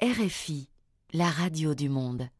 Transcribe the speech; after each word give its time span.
RFI, 0.00 0.68
la 1.10 1.32
radio 1.32 1.74
du 1.74 1.90
monde. 1.90 2.30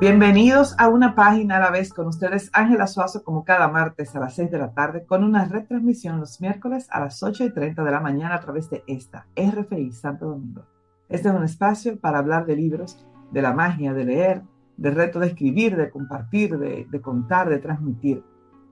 Bienvenidos 0.00 0.74
a 0.78 0.88
una 0.88 1.14
página 1.14 1.58
a 1.58 1.60
la 1.60 1.70
vez 1.70 1.92
con 1.92 2.08
ustedes, 2.08 2.50
Ángela 2.52 2.88
Suazo, 2.88 3.22
como 3.22 3.44
cada 3.44 3.68
martes 3.68 4.16
a 4.16 4.18
las 4.18 4.34
6 4.34 4.50
de 4.50 4.58
la 4.58 4.72
tarde, 4.74 5.06
con 5.06 5.22
una 5.22 5.44
retransmisión 5.44 6.18
los 6.18 6.40
miércoles 6.40 6.88
a 6.90 6.98
las 6.98 7.22
8 7.22 7.44
y 7.44 7.54
30 7.54 7.84
de 7.84 7.90
la 7.92 8.00
mañana 8.00 8.34
a 8.34 8.40
través 8.40 8.68
de 8.68 8.82
esta, 8.88 9.28
RFI 9.36 9.92
Santo 9.92 10.26
Domingo. 10.26 10.66
Este 11.08 11.28
es 11.28 11.34
un 11.36 11.44
espacio 11.44 12.00
para 12.00 12.18
hablar 12.18 12.46
de 12.46 12.56
libros, 12.56 13.06
de 13.30 13.42
la 13.42 13.52
magia 13.52 13.94
de 13.94 14.04
leer, 14.04 14.42
del 14.76 14.96
reto 14.96 15.20
de 15.20 15.28
escribir, 15.28 15.76
de 15.76 15.88
compartir, 15.88 16.58
de, 16.58 16.88
de 16.90 17.00
contar, 17.00 17.48
de 17.48 17.60
transmitir. 17.60 18.24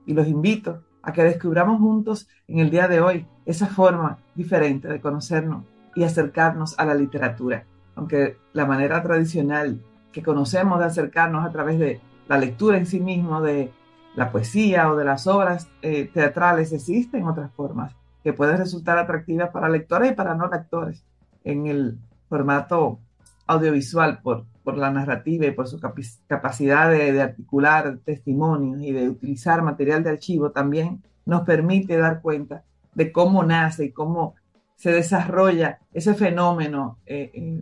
Y 0.05 0.13
los 0.13 0.27
invito 0.27 0.83
a 1.03 1.13
que 1.13 1.23
descubramos 1.23 1.79
juntos 1.79 2.27
en 2.47 2.59
el 2.59 2.69
día 2.69 2.87
de 2.87 3.01
hoy 3.01 3.27
esa 3.45 3.67
forma 3.67 4.19
diferente 4.35 4.87
de 4.87 5.01
conocernos 5.01 5.65
y 5.95 6.03
acercarnos 6.03 6.77
a 6.79 6.85
la 6.85 6.93
literatura. 6.93 7.65
Aunque 7.95 8.37
la 8.53 8.65
manera 8.65 9.01
tradicional 9.03 9.81
que 10.11 10.23
conocemos 10.23 10.79
de 10.79 10.85
acercarnos 10.85 11.45
a 11.45 11.51
través 11.51 11.79
de 11.79 11.99
la 12.27 12.37
lectura 12.37 12.77
en 12.77 12.85
sí 12.85 12.99
mismo, 12.99 13.41
de 13.41 13.71
la 14.15 14.31
poesía 14.31 14.91
o 14.91 14.95
de 14.95 15.05
las 15.05 15.27
obras 15.27 15.67
eh, 15.81 16.09
teatrales, 16.13 16.71
existen 16.73 17.27
otras 17.27 17.51
formas 17.51 17.95
que 18.23 18.33
pueden 18.33 18.57
resultar 18.57 18.97
atractivas 18.97 19.49
para 19.49 19.69
lectores 19.69 20.11
y 20.11 20.15
para 20.15 20.35
no 20.35 20.47
lectores 20.47 21.03
en 21.43 21.67
el 21.67 21.97
formato 22.29 22.99
audiovisual 23.47 24.21
por, 24.21 24.45
por 24.63 24.77
la 24.77 24.91
narrativa 24.91 25.45
y 25.45 25.51
por 25.51 25.67
su 25.67 25.79
capacidad 26.27 26.89
de, 26.89 27.11
de 27.11 27.21
articular 27.21 27.99
testimonios 28.05 28.81
y 28.81 28.91
de 28.91 29.09
utilizar 29.09 29.61
material 29.61 30.03
de 30.03 30.11
archivo, 30.11 30.51
también 30.51 31.03
nos 31.25 31.41
permite 31.41 31.97
dar 31.97 32.21
cuenta 32.21 32.63
de 32.93 33.11
cómo 33.11 33.43
nace 33.43 33.85
y 33.85 33.91
cómo 33.91 34.35
se 34.75 34.91
desarrolla 34.91 35.79
ese 35.93 36.15
fenómeno 36.15 36.97
eh, 37.05 37.31
eh, 37.33 37.61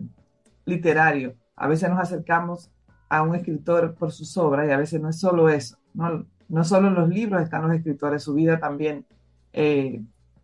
literario. 0.64 1.34
A 1.54 1.68
veces 1.68 1.90
nos 1.90 1.98
acercamos 1.98 2.70
a 3.08 3.22
un 3.22 3.34
escritor 3.34 3.94
por 3.94 4.12
sus 4.12 4.36
obras 4.38 4.66
y 4.68 4.72
a 4.72 4.78
veces 4.78 5.00
no 5.00 5.10
es 5.10 5.18
solo 5.18 5.48
eso, 5.48 5.76
no, 5.92 6.24
no 6.48 6.64
solo 6.64 6.88
en 6.88 6.94
los 6.94 7.08
libros 7.08 7.42
están 7.42 7.62
los 7.62 7.76
escritores, 7.76 8.22
su 8.22 8.34
vida 8.34 8.58
también 8.58 9.04
eh, 9.52 10.00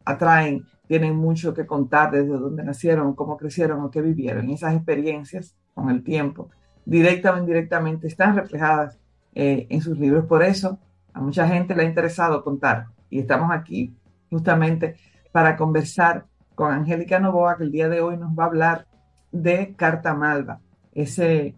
atraen, 0.07 0.65
tienen 0.89 1.17
mucho 1.17 1.53
que 1.53 1.67
contar 1.67 2.13
desde 2.13 2.39
dónde 2.39 2.65
nacieron, 2.65 3.15
cómo 3.15 3.37
crecieron 3.37 3.83
o 3.83 3.91
qué 3.91 4.01
vivieron. 4.01 4.49
Y 4.49 4.55
esas 4.55 4.75
experiencias 4.75 5.55
con 5.75 5.91
el 5.91 6.03
tiempo, 6.03 6.49
directa 6.87 7.35
o 7.35 7.39
indirectamente, 7.39 8.07
están 8.07 8.35
reflejadas 8.37 8.99
en 9.35 9.83
sus 9.83 9.99
libros. 9.99 10.25
Por 10.25 10.43
eso 10.43 10.79
a 11.13 11.21
mucha 11.21 11.47
gente 11.47 11.75
le 11.75 11.83
ha 11.83 11.87
interesado 11.87 12.43
contar 12.43 12.87
y 13.11 13.19
estamos 13.19 13.51
aquí 13.51 13.95
justamente 14.31 14.97
para 15.33 15.57
conversar 15.57 16.25
con 16.55 16.73
Angélica 16.73 17.19
Novoa, 17.19 17.57
que 17.57 17.65
el 17.65 17.73
día 17.73 17.89
de 17.89 18.01
hoy 18.01 18.17
nos 18.17 18.37
va 18.37 18.45
a 18.45 18.47
hablar 18.47 18.87
de 19.31 19.75
Carta 19.77 20.15
Malva, 20.15 20.61
ese 20.93 21.55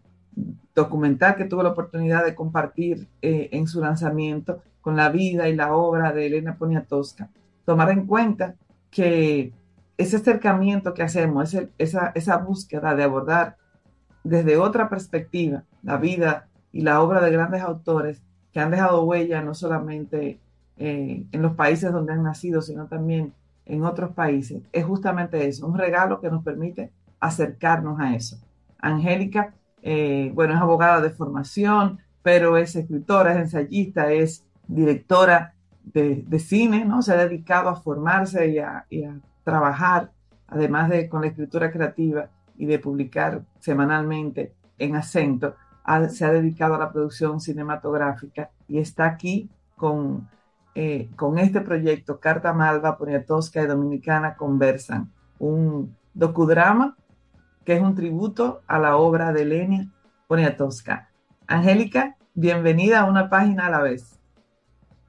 documental 0.75 1.37
que 1.37 1.45
tuvo 1.45 1.63
la 1.63 1.71
oportunidad 1.71 2.25
de 2.25 2.35
compartir 2.35 3.09
eh, 3.23 3.49
en 3.53 3.67
su 3.67 3.81
lanzamiento 3.81 4.63
con 4.81 4.97
la 4.97 5.09
vida 5.09 5.49
y 5.49 5.55
la 5.55 5.75
obra 5.75 6.13
de 6.13 6.27
Elena 6.27 6.57
Poniatowska. 6.57 7.29
Tomar 7.69 7.91
en 7.91 8.07
cuenta 8.07 8.55
que 8.91 9.53
ese 9.99 10.17
acercamiento 10.17 10.95
que 10.95 11.03
hacemos, 11.03 11.55
esa, 11.77 12.37
búsqueda 12.39 12.95
de 12.95 13.03
abordar 13.03 13.59
desde 14.25 14.57
otra 14.57 14.89
perspectiva 14.89 15.65
la 15.83 15.99
vida 15.99 16.49
y 16.73 16.81
la 16.81 17.03
obra 17.03 17.21
de 17.21 17.31
grandes 17.31 17.61
autores 17.61 18.23
que 18.55 18.61
han 18.61 18.71
dejado 18.71 19.05
huella 19.05 19.43
no 19.43 19.53
solamente 19.53 20.41
eh, 20.79 21.27
en 21.31 21.43
los 21.43 21.57
países 21.57 21.93
donde 21.93 22.15
han 22.15 22.23
nacido, 22.23 22.63
sino 22.63 22.87
también 22.87 23.35
en 23.67 23.85
otros 23.85 24.15
países. 24.15 24.63
Es 24.73 24.87
justamente 24.87 25.47
eso, 25.47 25.67
un 25.67 25.77
regalo 25.77 26.23
que 26.23 26.31
nos 26.31 26.43
permite 26.43 26.91
acercarnos 27.21 28.01
a 28.01 28.15
eso. 28.15 28.39
Angélica, 28.79 29.53
eh, 29.83 30.33
bueno, 30.35 30.55
es 30.55 30.61
abogada 30.63 31.03
de 31.03 31.11
formación, 31.11 31.99
pero 32.23 32.57
es 32.57 32.75
escritora, 32.77 33.33
es 33.33 33.41
ensayista, 33.41 34.11
es 34.11 34.43
directora 34.69 35.53
de, 35.93 36.39
cine, 36.39 36.85
¿no? 36.85 37.03
Se 37.03 37.13
ha 37.13 37.17
dedicado 37.17 37.69
a 37.69 37.77
formarse 37.77 38.49
y 38.49 38.59
a, 38.59 38.85
trabajar, 39.45 40.11
además 40.47 40.91
de 40.91 41.09
con 41.09 41.23
la 41.23 41.29
escritura 41.29 41.71
creativa 41.71 42.29
y 42.57 42.67
de 42.67 42.79
publicar 42.79 43.43
semanalmente 43.61 44.53
en 44.79 44.97
acento, 44.97 45.55
se 46.11 46.25
ha 46.25 46.33
dedicado 46.33 46.75
a 46.75 46.79
la 46.79 46.93
producción 46.93 47.41
cinematográfica 47.41 48.51
y 48.69 48.79
está 48.79 49.07
aquí 49.07 49.49
con 49.77 50.29
eh, 50.81 51.11
con 51.17 51.39
este 51.39 51.61
proyecto, 51.61 52.21
Carta 52.21 52.53
Malva, 52.53 52.99
Poniatowska 52.99 53.61
y 53.61 53.67
Dominicana 53.67 54.37
conversan, 54.37 55.11
un 55.41 55.97
docudrama 56.15 56.97
que 57.65 57.75
es 57.75 57.83
un 57.83 57.97
tributo 57.97 58.63
a 58.69 58.79
la 58.79 58.97
obra 58.97 59.33
de 59.33 59.45
Lenia 59.45 59.89
Poniatowska. 60.29 61.09
Angélica, 61.49 62.17
bienvenida 62.35 63.01
a 63.01 63.07
una 63.07 63.29
página 63.29 63.67
a 63.67 63.71
la 63.71 63.81
vez. 63.81 64.18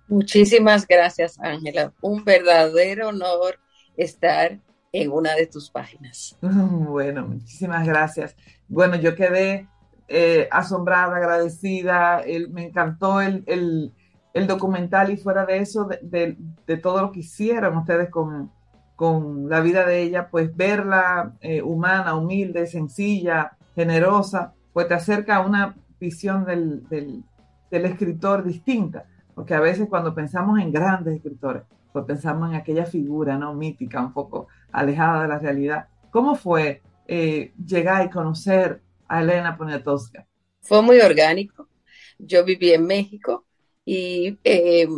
Muchísimas 0.10 0.88
gracias, 0.88 1.40
Ángela. 1.40 1.94
Un 2.02 2.24
verdadero 2.24 3.10
honor 3.10 3.60
estar 3.96 4.60
en 4.92 5.12
una 5.12 5.36
de 5.36 5.48
tus 5.48 5.70
páginas. 5.70 6.38
Bueno, 6.42 7.28
muchísimas 7.28 7.86
gracias. 7.86 8.36
Bueno, 8.68 8.96
yo 8.96 9.16
quedé 9.16 9.68
eh, 10.08 10.48
asombrada, 10.52 11.16
agradecida, 11.16 12.24
me 12.50 12.66
encantó 12.66 13.22
el, 13.22 13.94
el 14.34 14.48
documental 14.48 15.12
y 15.12 15.18
fuera 15.18 15.46
de 15.46 15.60
eso, 15.60 15.90
de, 16.02 16.38
todo 16.82 17.02
lo 17.02 17.12
que 17.12 17.22
hicieron 17.22 17.78
ustedes 17.78 18.10
con, 18.10 18.52
con 18.96 19.50
la 19.50 19.62
vida 19.62 19.86
de 19.86 20.02
ella, 20.02 20.30
pues 20.30 20.56
verla 20.56 21.34
eh, 21.42 21.62
humana, 21.62 22.16
humilde, 22.16 22.68
sencilla, 22.68 23.58
generosa, 23.76 24.54
pues 24.74 24.88
te 24.88 24.94
acerca 24.94 25.38
a 25.38 25.46
una 25.46 25.76
visión 26.00 26.46
del, 26.46 26.88
del, 26.90 27.24
escritor 27.72 28.44
distinta, 28.44 29.06
porque 29.40 29.54
a 29.54 29.62
veces 29.62 29.88
cuando 29.88 30.14
pensamos 30.14 30.60
en 30.60 30.70
grandes 30.70 31.16
escritores, 31.16 31.64
pues 31.94 32.04
pensamos 32.04 32.50
en 32.50 32.56
aquella 32.56 32.86
figura 32.86 33.38
no 33.38 33.54
mítica, 33.54 34.02
un 34.02 34.12
poco 34.12 34.50
alejada 34.70 35.22
de 35.22 35.28
la 35.30 35.40
realidad. 35.40 35.88
¿Cómo 36.12 36.36
fue 36.36 36.82
eh, 37.08 37.54
llegar 37.66 38.06
y 38.06 38.10
conocer 38.10 38.82
a 39.08 39.22
Elena 39.22 39.56
Poniatowska? 39.56 40.28
Fue 40.60 40.82
muy 40.82 41.00
orgánico. 41.00 41.70
Yo 42.18 42.44
viví 42.44 42.74
en 42.74 42.86
México, 42.86 43.46
y 43.86 44.38
eh, 44.44 44.90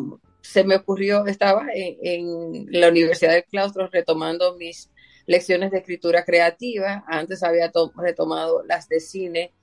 se 0.42 0.64
me 0.64 0.78
ocurrió, 0.78 1.28
estaba 1.28 1.68
en, 1.72 2.66
la 2.72 2.90
Universidad 2.90 3.34
del 3.34 3.46
Claustro 3.46 3.90
retomando 3.92 4.58
mis 4.58 4.90
lecciones 5.28 5.70
de 5.70 5.78
escritura 5.78 6.26
creativa, 6.26 7.04
antes 7.06 7.44
había 7.44 7.72
retomado 7.96 8.64
las 8.64 8.90
de 8.90 9.02
cine 9.02 9.54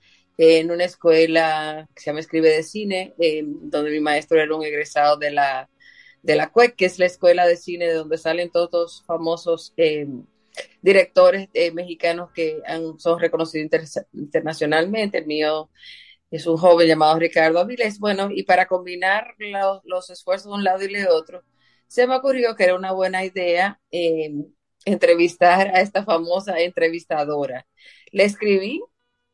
en 0.41 0.71
una 0.71 0.85
escuela 0.85 1.85
que 1.93 2.01
se 2.01 2.05
llama 2.07 2.21
Escribe 2.21 2.49
de 2.49 2.63
Cine, 2.63 3.13
eh, 3.19 3.43
donde 3.45 3.91
mi 3.91 3.99
maestro 3.99 4.39
era 4.41 4.55
un 4.55 4.63
egresado 4.63 5.17
de 5.17 5.31
la, 5.31 5.69
de 6.23 6.35
la 6.35 6.49
CUEC, 6.49 6.77
que 6.77 6.85
es 6.85 6.97
la 6.97 7.07
escuela 7.07 7.45
de 7.45 7.57
cine 7.57 7.87
de 7.87 7.95
donde 7.95 8.17
salen 8.17 8.49
todos 8.49 8.71
los 8.71 9.03
famosos 9.05 9.73
eh, 9.75 10.07
directores 10.81 11.49
mexicanos 11.73 12.31
que 12.31 12.61
son 12.99 13.19
reconocidos 13.19 13.69
internacionalmente. 14.13 15.17
El 15.17 15.25
mío 15.27 15.69
es 16.31 16.47
un 16.47 16.57
joven 16.57 16.87
llamado 16.87 17.19
Ricardo 17.19 17.59
Avilés. 17.59 17.99
Bueno, 17.99 18.29
y 18.31 18.43
para 18.43 18.65
combinar 18.67 19.35
los 19.83 20.09
esfuerzos 20.09 20.47
de 20.51 20.53
un 20.55 20.63
lado 20.63 20.83
y 20.83 20.93
de 20.93 21.07
otro, 21.07 21.43
se 21.87 22.07
me 22.07 22.15
ocurrió 22.15 22.55
que 22.55 22.63
era 22.63 22.75
una 22.75 22.93
buena 22.93 23.25
idea 23.25 23.79
em, 23.91 24.45
entrevistar 24.85 25.67
a 25.75 25.81
esta 25.81 26.05
famosa 26.05 26.59
entrevistadora. 26.59 27.67
Le 28.11 28.23
escribí, 28.23 28.81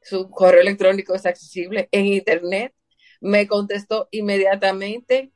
su 0.05 0.29
correo 0.29 0.61
electrónico 0.61 1.15
es 1.15 1.25
accesible 1.25 1.89
en 1.91 2.05
internet, 2.05 2.73
me 3.21 3.47
contestó 3.47 4.07
inmediatamente 4.11 5.31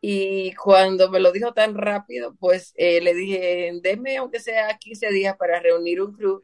y 0.00 0.54
cuando 0.54 1.10
me 1.10 1.20
lo 1.20 1.32
dijo 1.32 1.52
tan 1.52 1.74
rápido, 1.76 2.34
pues 2.40 2.72
eh, 2.76 3.00
le 3.02 3.14
dije, 3.14 3.70
deme 3.82 4.16
aunque 4.16 4.40
sea 4.40 4.76
15 4.78 5.10
días 5.10 5.36
para 5.36 5.60
reunir 5.60 6.00
un 6.02 6.12
crew 6.14 6.42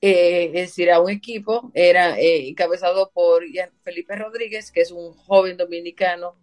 eh, 0.00 0.46
es 0.46 0.52
decir, 0.70 0.90
a 0.90 1.00
un 1.00 1.10
equipo, 1.10 1.70
era 1.74 2.18
eh, 2.18 2.48
encabezado 2.48 3.10
por 3.14 3.42
Felipe 3.84 4.16
Rodríguez, 4.16 4.70
que 4.72 4.82
es 4.82 4.90
un 4.90 5.12
joven 5.14 5.56
dominicano 5.56 6.38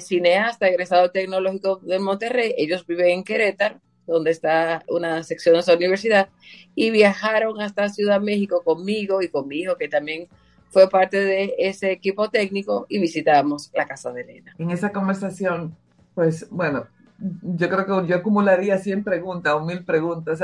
cineasta, 0.00 0.68
egresado 0.68 1.10
tecnológico 1.12 1.76
de 1.84 1.98
Monterrey. 2.00 2.54
Ellos 2.56 2.86
viven 2.86 3.10
en 3.10 3.24
Querétaro, 3.24 3.80
donde 4.10 4.30
está 4.30 4.84
una 4.88 5.22
sección 5.22 5.54
de 5.54 5.60
esa 5.60 5.74
universidad, 5.74 6.28
y 6.74 6.90
viajaron 6.90 7.60
hasta 7.60 7.88
Ciudad 7.88 8.20
México 8.20 8.62
conmigo 8.64 9.22
y 9.22 9.28
con 9.28 9.48
mi 9.48 9.60
hijo, 9.60 9.76
que 9.76 9.88
también 9.88 10.28
fue 10.70 10.88
parte 10.88 11.18
de 11.18 11.54
ese 11.58 11.90
equipo 11.90 12.28
técnico, 12.28 12.86
y 12.88 12.98
visitamos 13.00 13.70
la 13.74 13.86
casa 13.86 14.12
de 14.12 14.22
Elena. 14.22 14.54
En 14.58 14.70
esa 14.70 14.92
conversación, 14.92 15.76
pues 16.14 16.48
bueno, 16.50 16.86
yo 17.42 17.68
creo 17.68 17.86
que 17.86 18.08
yo 18.08 18.16
acumularía 18.16 18.78
100 18.78 19.04
preguntas 19.04 19.52
o 19.54 19.64
1000 19.64 19.84
preguntas 19.84 20.42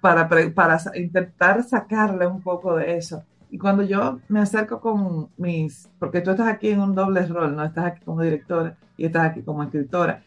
para, 0.00 0.28
para 0.28 0.78
intentar 0.94 1.62
sacarle 1.64 2.26
un 2.26 2.40
poco 2.40 2.76
de 2.76 2.96
eso. 2.96 3.24
Y 3.50 3.58
cuando 3.58 3.82
yo 3.82 4.20
me 4.28 4.40
acerco 4.40 4.80
con 4.80 5.30
mis, 5.36 5.88
porque 5.98 6.20
tú 6.20 6.30
estás 6.30 6.48
aquí 6.48 6.68
en 6.68 6.80
un 6.80 6.94
doble 6.94 7.26
rol, 7.26 7.56
no 7.56 7.64
estás 7.64 7.86
aquí 7.86 8.04
como 8.04 8.22
directora 8.22 8.76
y 8.96 9.06
estás 9.06 9.30
aquí 9.30 9.42
como 9.42 9.62
escritora, 9.62 10.22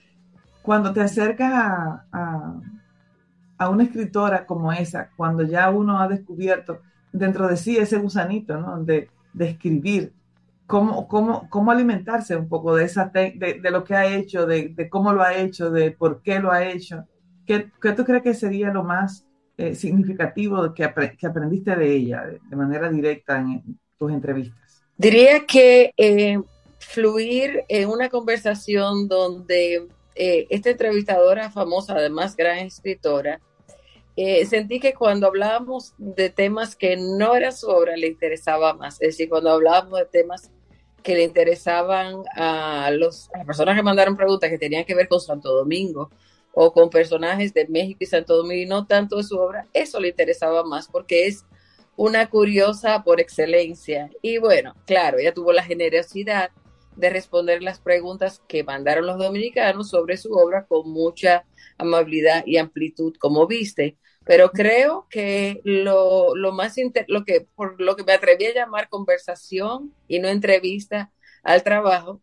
cuando 0.62 0.94
te 0.94 1.02
acercas 1.02 1.52
a, 1.54 2.62
a 3.62 3.70
una 3.70 3.84
escritora 3.84 4.48
como 4.48 4.74
esa, 4.74 5.12
cuando 5.16 5.44
ya 5.44 5.70
uno 5.70 6.00
ha 6.00 6.08
descubierto 6.08 6.82
dentro 7.14 7.48
de 7.48 7.58
sí 7.58 7.78
ese 7.78 7.98
gusanito, 7.98 8.58
¿no? 8.58 8.84
De, 8.84 9.10
de 9.34 9.50
escribir, 9.50 10.14
cómo, 10.66 11.08
cómo, 11.08 11.48
cómo 11.48 11.72
alimentarse 11.72 12.36
un 12.36 12.50
poco 12.50 12.76
de, 12.76 12.86
esa 12.86 13.12
de, 13.14 13.60
de, 13.62 13.72
lo 13.72 13.84
que 13.84 13.94
ha 13.94 14.08
hecho, 14.08 14.48
de, 14.48 14.70
de, 14.70 14.90
cómo 14.90 15.14
lo 15.14 15.22
ha 15.22 15.36
hecho, 15.36 15.70
de 15.70 15.92
por 15.92 16.24
qué 16.24 16.40
lo 16.40 16.52
ha 16.52 16.66
hecho. 16.66 17.06
¿Qué, 17.46 17.72
qué 17.80 17.92
tú 17.92 18.04
crees 18.04 18.24
que 18.24 18.34
sería 18.34 18.72
lo 18.72 18.84
más 18.84 19.28
eh, 19.58 19.76
significativo 19.76 20.74
que, 20.74 20.92
que, 21.20 21.28
aprendiste 21.28 21.76
de 21.76 21.94
ella 21.94 22.26
de, 22.26 22.56
manera 22.56 22.90
directa 22.90 23.40
en, 23.40 23.80
tus 23.98 24.12
entrevistas? 24.12 24.84
Diría 24.98 25.46
que 25.46 25.94
eh, 25.98 26.42
fluir 26.80 27.64
en 27.68 27.90
una 27.90 28.10
conversación 28.10 29.08
donde 29.08 29.88
eh, 30.16 30.48
esta 30.50 30.70
entrevistadora 30.70 31.52
famosa, 31.52 31.94
además 31.94 32.36
gran 32.36 32.60
escritora, 32.60 33.42
eh, 34.16 34.46
sentí 34.46 34.80
que 34.80 34.94
cuando 34.94 35.28
hablábamos 35.28 35.94
de 35.98 36.30
temas 36.30 36.76
que 36.76 36.98
no 36.98 37.36
era 37.36 37.52
su 37.52 37.68
obra, 37.68 37.96
le 37.96 38.08
interesaba 38.08 38.74
más. 38.74 38.96
Es 38.96 39.10
decir, 39.10 39.30
cuando 39.30 39.52
hablábamos 39.52 40.00
de 40.00 40.06
temas 40.06 40.52
que 41.02 41.16
le 41.16 41.24
interesaban 41.24 42.24
a, 42.36 42.92
los, 42.92 43.30
a 43.34 43.40
las 43.40 43.48
personas 43.48 43.76
que 43.76 43.84
mandaron 43.84 44.18
preguntas 44.18 44.50
que 44.50 44.58
tenían 44.58 44.86
que 44.86 44.96
ver 44.96 45.08
con 45.08 45.20
Santo 45.20 45.54
Domingo 45.54 46.12
o 46.54 46.74
con 46.74 46.90
personajes 46.90 47.54
de 47.54 47.68
México 47.68 48.00
y 48.02 48.06
Santo 48.06 48.36
Domingo 48.36 48.64
y 48.64 48.66
no 48.66 48.86
tanto 48.86 49.18
de 49.18 49.24
su 49.24 49.38
obra, 49.38 49.68
eso 49.74 50.00
le 50.00 50.10
interesaba 50.10 50.64
más 50.64 50.88
porque 50.88 51.28
es 51.28 51.46
una 51.96 52.30
curiosa 52.30 53.04
por 53.04 53.20
excelencia. 53.20 54.10
Y 54.22 54.38
bueno, 54.38 54.76
claro, 54.86 55.18
ella 55.18 55.34
tuvo 55.34 55.54
la 55.54 55.64
generosidad 55.64 56.52
de 56.96 57.10
responder 57.10 57.64
las 57.64 57.80
preguntas 57.80 58.42
que 58.48 58.64
mandaron 58.64 59.06
los 59.08 59.18
dominicanos 59.18 59.90
sobre 59.90 60.18
su 60.18 60.34
obra 60.34 60.66
con 60.66 60.90
mucha 60.90 61.46
amabilidad 61.78 62.44
y 62.46 62.58
amplitud, 62.58 63.16
como 63.20 63.48
viste. 63.48 63.98
Pero 64.26 64.52
creo 64.52 65.08
que 65.10 65.62
lo, 65.64 66.36
lo 66.36 66.52
más, 66.52 66.76
lo 67.08 67.24
que, 67.26 67.42
por 67.56 67.82
lo 67.82 67.96
que 67.96 68.04
me 68.04 68.14
atreví 68.14 68.46
a 68.46 68.54
llamar 68.54 68.90
conversación 68.90 69.96
y 70.08 70.20
no 70.20 70.28
entrevista 70.28 71.12
al 71.44 71.64
trabajo, 71.64 72.22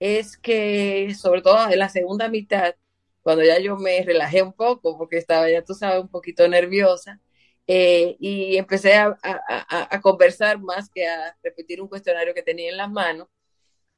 es 0.00 0.36
que 0.38 1.14
sobre 1.14 1.42
todo 1.42 1.70
en 1.70 1.78
la 1.78 1.88
segunda 1.88 2.28
mitad, 2.28 2.74
cuando 3.22 3.44
ya 3.44 3.58
yo 3.60 3.76
me 3.76 4.02
relajé 4.04 4.42
un 4.42 4.52
poco, 4.52 4.98
porque 4.98 5.18
estaba 5.18 5.50
ya, 5.50 5.62
tú 5.64 5.74
sabes, 5.74 6.00
un 6.02 6.08
poquito 6.08 6.46
nerviosa, 6.48 7.20
eh, 7.66 8.16
y 8.20 8.56
empecé 8.56 8.94
a, 8.94 9.18
a, 9.22 9.94
a, 9.96 10.00
conversar 10.00 10.60
más 10.60 10.88
que 10.88 11.08
a 11.08 11.36
repetir 11.42 11.82
un 11.82 11.88
cuestionario 11.88 12.34
que 12.34 12.42
tenía 12.42 12.70
en 12.70 12.76
las 12.76 12.90
manos, 12.90 13.28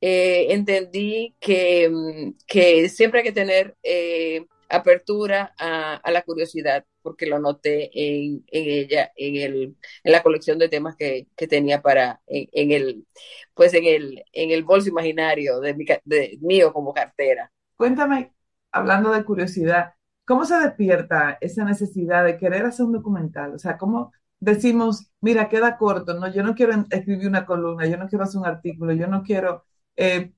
eh, 0.01 0.47
entendí 0.53 1.37
que, 1.41 1.89
mm, 1.91 2.35
que, 2.47 2.89
siempre 2.89 3.21
hay 3.21 3.25
que 3.27 3.33
tener 3.33 3.77
eh, 3.83 4.47
apertura 4.69 5.55
a, 5.59 6.11
la 6.11 6.23
curiosidad, 6.23 6.85
porque 7.03 7.27
lo 7.27 7.39
noté 7.39 7.91
en, 7.95 8.45
en 8.49 8.65
ella, 8.69 9.13
en, 9.17 9.37
el, 9.37 9.77
en, 10.05 10.13
la 10.13 10.23
colección 10.23 10.59
de 10.59 10.69
temas 10.69 10.97
que, 10.97 11.27
que 11.37 11.49
tenía 11.49 11.83
para, 11.83 12.21
en, 12.27 12.49
en, 12.53 12.73
el, 12.73 13.07
pues 13.55 13.75
en 13.75 13.85
el, 13.85 14.25
en 14.33 14.51
el 14.51 14.65
bolso 14.65 14.89
imaginario 14.91 15.61
de, 15.61 15.75
mi, 15.75 15.85
de 16.05 16.39
mío 16.41 16.73
como 16.73 16.93
cartera. 16.95 17.53
Cuéntame, 17.77 18.33
hablando 18.73 19.13
de 19.13 19.25
curiosidad, 19.25 19.95
¿cómo 20.27 20.45
se 20.45 20.59
despierta 20.59 21.39
esa 21.41 21.65
necesidad 21.65 22.25
de 22.25 22.39
querer 22.39 22.67
hacer 22.67 22.87
un 22.87 22.93
documental? 22.93 23.55
O 23.55 23.59
sea, 23.59 23.79
¿cómo 23.79 24.13
decimos, 24.41 25.11
mira, 25.21 25.49
queda 25.49 25.77
corto, 25.79 26.15
no, 26.15 26.33
yo 26.33 26.43
no 26.43 26.55
quiero 26.55 26.75
escribir 26.91 27.29
una 27.29 27.47
columna, 27.47 27.87
yo 27.87 27.97
no 27.97 28.09
quiero 28.09 28.25
hacer 28.25 28.41
un 28.41 28.47
artículo, 28.47 28.93
yo 28.93 29.07
no 29.07 29.23
quiero 29.23 29.65
eh, 29.99 30.31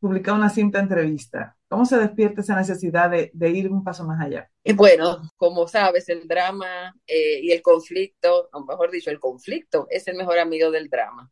publicar 0.00 0.34
una 0.34 0.48
simple 0.48 0.80
entrevista? 0.80 1.56
¿Cómo 1.68 1.84
se 1.84 1.98
despierta 1.98 2.40
esa 2.40 2.56
necesidad 2.56 3.10
de, 3.10 3.50
ir 3.50 3.70
un 3.70 3.84
paso 3.84 4.04
más 4.04 4.24
allá? 4.24 4.50
Bueno, 4.74 5.20
como 5.36 5.68
sabes, 5.68 6.08
el 6.08 6.26
drama 6.26 6.94
eh, 7.06 7.40
y 7.42 7.50
el 7.50 7.60
conflicto, 7.60 8.48
o 8.52 8.64
mejor 8.64 8.90
dicho, 8.90 9.10
el 9.10 9.20
conflicto 9.20 9.86
es 9.90 10.08
el 10.08 10.16
mejor 10.16 10.38
amigo 10.38 10.70
del 10.70 10.88
drama. 10.88 11.30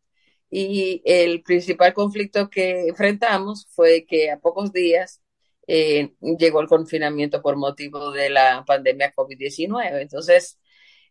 Y 0.51 1.01
el 1.05 1.43
principal 1.43 1.95
conflicto 1.95 2.51
que 2.51 2.89
enfrentamos 2.89 3.67
fue 3.71 4.05
que 4.07 4.31
a 4.31 4.39
pocos 4.39 4.73
días 4.73 5.23
eh, 5.67 6.13
llegó 6.21 6.61
el 6.61 6.69
confinamiento 6.69 7.41
por 7.41 7.57
motivo 7.57 8.11
de 8.11 8.29
la 8.29 8.63
pandemia 8.67 9.15
COVID-19. 9.15 10.03
Entonces, 10.03 10.59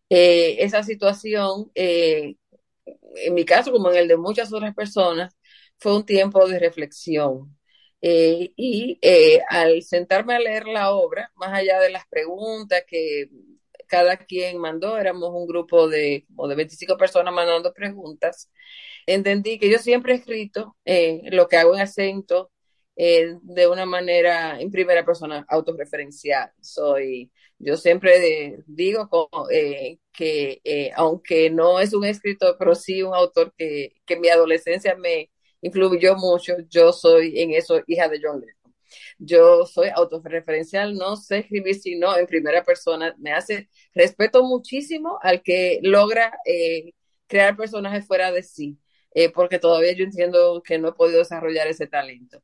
eh, 0.08 0.58
esa 0.60 0.82
situación, 0.84 1.70
en 1.74 2.36
mi 3.34 3.44
caso, 3.44 3.72
como 3.72 3.90
en 3.90 3.96
el 3.96 4.08
de 4.08 4.16
muchas 4.16 4.52
otras 4.52 4.74
personas, 4.74 5.36
fue 5.78 5.96
un 5.96 6.06
tiempo 6.06 6.46
de 6.48 6.58
reflexión, 6.58 7.56
eh, 8.08 8.52
y 8.56 8.98
eh, 9.02 9.40
al 9.48 9.82
sentarme 9.82 10.34
a 10.34 10.38
leer 10.38 10.66
la 10.66 10.92
obra, 10.92 11.32
más 11.34 11.52
allá 11.52 11.80
de 11.80 11.90
las 11.90 12.06
preguntas 12.08 12.84
que 12.86 13.28
cada 13.88 14.16
quien 14.18 14.58
mandó, 14.58 14.98
éramos 14.98 15.30
un 15.32 15.46
grupo 15.46 15.88
de, 15.88 16.26
o 16.36 16.48
de 16.48 16.54
25 16.56 16.96
personas 16.96 17.32
mandando 17.34 17.72
preguntas, 17.72 18.50
entendí 19.06 19.58
que 19.58 19.70
yo 19.70 19.78
siempre 19.78 20.12
he 20.14 20.16
escrito 20.16 20.76
eh, 20.84 21.22
lo 21.32 21.48
que 21.48 21.56
hago 21.56 21.74
en 21.74 21.80
acento 21.80 22.52
eh, 22.96 23.36
de 23.42 23.68
una 23.68 23.86
manera 23.86 24.60
en 24.60 24.70
primera 24.70 25.04
persona 25.04 25.44
autorreferencial. 25.48 26.50
Soy, 26.60 27.30
yo 27.58 27.76
siempre 27.76 28.58
digo 28.66 29.08
como, 29.08 29.48
que 30.12 30.92
aunque 30.96 31.50
no 31.50 31.80
es 31.80 31.94
un 31.94 32.04
escritor, 32.04 32.56
pero 32.58 32.74
sí 32.74 33.02
un 33.02 33.14
autor 33.14 33.52
que, 33.56 33.94
que 34.06 34.16
mi 34.18 34.28
adolescencia 34.28 34.96
me, 34.96 35.30
influyó 35.60 36.16
mucho. 36.16 36.54
Yo 36.68 36.92
soy 36.92 37.40
en 37.40 37.52
eso 37.52 37.82
hija 37.86 38.08
de 38.08 38.20
John 38.22 38.40
Lennon. 38.40 38.74
Yo 39.18 39.66
soy 39.66 39.88
autorreferencial, 39.94 40.94
no 40.94 41.16
sé 41.16 41.38
escribir 41.38 41.74
sino 41.76 42.16
en 42.16 42.26
primera 42.26 42.62
persona. 42.64 43.14
Me 43.18 43.32
hace 43.32 43.68
respeto 43.94 44.44
muchísimo 44.44 45.18
al 45.22 45.42
que 45.42 45.80
logra 45.82 46.32
eh, 46.46 46.92
crear 47.26 47.56
personajes 47.56 48.06
fuera 48.06 48.32
de 48.32 48.42
sí, 48.42 48.78
eh, 49.14 49.30
porque 49.30 49.58
todavía 49.58 49.92
yo 49.92 50.04
entiendo 50.04 50.62
que 50.64 50.78
no 50.78 50.88
he 50.88 50.92
podido 50.92 51.18
desarrollar 51.18 51.66
ese 51.68 51.86
talento. 51.86 52.42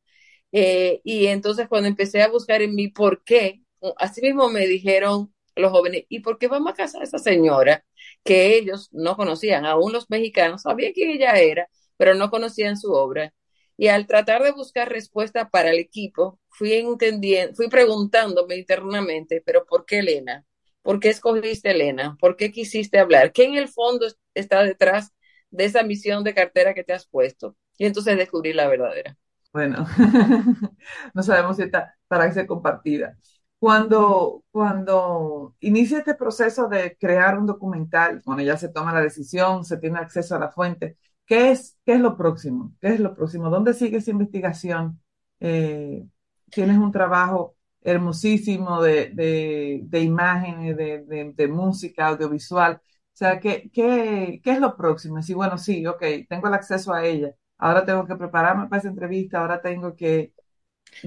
Eh, 0.53 1.00
y 1.05 1.26
entonces 1.26 1.69
cuando 1.69 1.88
empecé 1.88 2.23
a 2.23 2.29
buscar 2.29 2.62
en 2.62 2.75
mi 2.75 2.88
por 2.88 3.25
qué, 3.25 3.62
así 3.99 4.20
mismo 4.23 4.49
me 4.50 4.67
dijeron 4.67 5.32
los 5.56 5.70
jóvenes, 5.73 6.05
¿y 6.08 6.20
por 6.20 6.38
qué 6.38 6.49
vamos 6.49 6.73
a 6.73 6.76
casar 6.76 7.03
a 7.03 7.05
esa 7.05 7.19
señora 7.19 7.85
que 8.25 8.56
ellos 8.56 8.88
no 8.93 9.17
conocían? 9.17 9.67
Aún 9.67 9.93
los 9.93 10.11
mexicanos 10.11 10.62
sabían 10.62 10.93
quién 10.93 11.11
ella 11.11 11.32
era, 11.38 11.69
pero 11.97 12.15
no 12.15 12.31
conocían 12.31 12.77
su 12.77 12.93
obra. 12.93 13.33
Y 13.77 13.89
al 13.89 14.06
tratar 14.06 14.43
de 14.43 14.53
buscar 14.53 14.89
respuesta 14.91 15.49
para 15.50 15.71
el 15.71 15.79
equipo, 15.79 16.39
fui 16.50 16.75
entendiendo, 16.75 17.55
fui 17.55 17.69
preguntándome 17.69 18.56
internamente, 18.56 19.43
pero 19.44 19.65
¿por 19.65 19.85
qué 19.87 20.00
Elena? 20.00 20.44
¿Por 20.83 21.00
qué 21.00 21.11
escogiste 21.11 21.71
Elena? 21.71 22.17
¿Por 22.21 22.37
qué 22.37 22.50
quisiste 22.53 22.99
hablar? 22.99 23.32
¿Qué 23.32 23.44
en 23.44 23.55
el 23.55 23.69
fondo 23.69 24.06
está 24.34 24.63
detrás 24.63 25.13
de 25.51 25.65
esa 25.65 25.82
misión 25.82 26.25
de 26.25 26.34
cartera 26.34 26.75
que 26.75 26.84
te 26.84 26.93
has 26.93 27.06
puesto? 27.06 27.56
Y 27.79 27.87
entonces 27.87 28.17
descubrí 28.17 28.53
la 28.53 28.69
verdadera. 28.69 29.17
Bueno, 29.53 29.87
no 31.15 31.22
sabemos 31.22 31.56
si 31.56 31.63
está 31.63 31.96
para 32.08 32.31
ser 32.32 32.46
compartida. 32.46 33.19
Cuando, 33.58 34.44
cuando 34.51 35.55
inicia 35.61 35.99
este 35.99 36.15
proceso 36.15 36.69
de 36.69 36.96
crear 36.99 37.39
un 37.39 37.46
documental, 37.46 38.22
cuando 38.25 38.43
ya 38.43 38.56
se 38.56 38.69
toma 38.70 38.93
la 38.93 39.01
decisión, 39.01 39.65
se 39.65 39.77
tiene 39.79 39.99
acceso 39.99 40.34
a 40.34 40.39
la 40.39 40.51
fuente, 40.51 40.96
¿Qué 41.32 41.51
es, 41.51 41.79
qué 41.86 41.94
es 41.94 42.01
lo 42.01 42.15
próximo? 42.19 42.74
¿Qué 42.79 42.89
es 42.89 43.01
lo 43.01 43.15
próximo? 43.17 43.48
¿Dónde 43.48 43.72
sigue 43.72 43.96
esa 43.96 44.10
investigación? 44.10 45.01
Eh, 45.41 46.05
tienes 46.51 46.77
un 46.77 46.93
trabajo 46.93 47.56
hermosísimo 47.81 48.82
de, 48.82 49.08
de, 49.15 49.81
de 49.84 50.01
imágenes, 50.01 50.77
de, 50.77 51.32
de, 51.34 51.48
música, 51.48 52.08
audiovisual. 52.08 52.74
O 52.74 52.81
sea, 53.15 53.41
¿qué, 53.41 53.70
qué, 53.72 54.43
qué 54.44 54.51
es 54.51 54.60
lo 54.60 54.77
próximo? 54.77 55.17
Decir, 55.17 55.34
bueno, 55.34 55.56
sí, 55.56 55.86
ok, 55.86 56.03
tengo 56.29 56.48
el 56.48 56.55
acceso 56.55 56.93
a 56.93 57.03
ella. 57.06 57.34
Ahora 57.56 57.86
tengo 57.86 58.06
que 58.06 58.17
prepararme 58.17 58.69
para 58.69 58.81
esa 58.81 58.91
entrevista, 58.91 59.41
ahora 59.41 59.62
tengo 59.62 59.96
que 59.96 60.34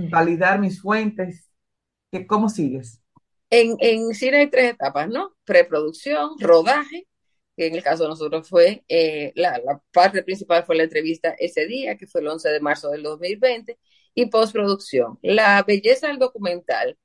validar 0.10 0.60
mis 0.60 0.82
fuentes. 0.82 1.52
¿Qué, 2.12 2.26
¿Cómo 2.26 2.50
sigues? 2.50 3.00
En, 3.52 3.76
en 3.80 4.16
cine 4.16 4.38
hay 4.38 4.50
tres 4.50 4.74
etapas, 4.74 5.08
¿no? 5.08 5.36
Preproducción, 5.46 6.32
rodaje 6.40 7.06
que 7.56 7.68
en 7.68 7.76
el 7.76 7.84
caso 7.84 8.04
de 8.04 8.10
nosotros 8.10 8.48
fue, 8.50 8.84
eh, 8.90 9.32
la, 9.36 9.60
la, 9.66 9.82
parte 9.92 10.24
principal 10.24 10.66
fue 10.66 10.76
la 10.76 10.84
entrevista 10.84 11.36
ese 11.40 11.66
día, 11.68 11.98
que 11.98 12.08
fue 12.08 12.22
el 12.22 12.28
11 12.28 12.50
de 12.50 12.60
marzo 12.60 12.90
del 12.92 13.04
2020, 13.04 13.78
y 14.16 14.26
postproducción. 14.28 15.20
La 15.22 15.64
belleza 15.64 16.08
del 16.08 16.20
documental 16.20 16.98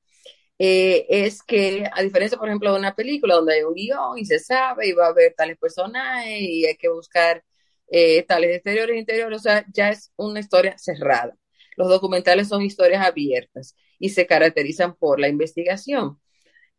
eh, 0.59 1.07
es 1.09 1.42
que, 1.42 1.88
a 1.92 2.02
diferencia, 2.02 2.38
por 2.38 2.49
ejemplo, 2.49 2.73
de 2.73 2.78
una 2.78 2.95
película 2.95 3.37
donde 3.37 3.54
hay 3.54 3.62
un 3.62 3.75
guion 3.75 4.19
y 4.19 4.26
se 4.26 4.38
sabe 4.38 4.88
y 4.88 4.92
va 4.92 5.07
a 5.07 5.09
haber 5.11 5.35
tales 5.35 5.59
personajes 5.59 6.40
y 6.40 6.66
hay 6.66 6.76
que 6.76 6.88
buscar 6.90 7.42
eh, 7.90 8.23
tales 8.25 8.57
exteriores 8.57 8.97
e 8.97 8.99
interiores, 9.00 9.40
o 9.40 9.42
sea, 9.42 9.64
ya 9.73 9.90
es 9.90 10.12
una 10.16 10.40
historia 10.40 10.76
cerrada. 10.78 11.37
Los 11.76 11.88
documentales 11.88 12.49
son 12.49 12.62
historias 12.62 13.04
abiertas 13.07 13.76
y 13.99 14.11
se 14.11 14.26
caracterizan 14.26 14.95
por 14.97 15.19
la 15.21 15.28
investigación. 15.28 16.21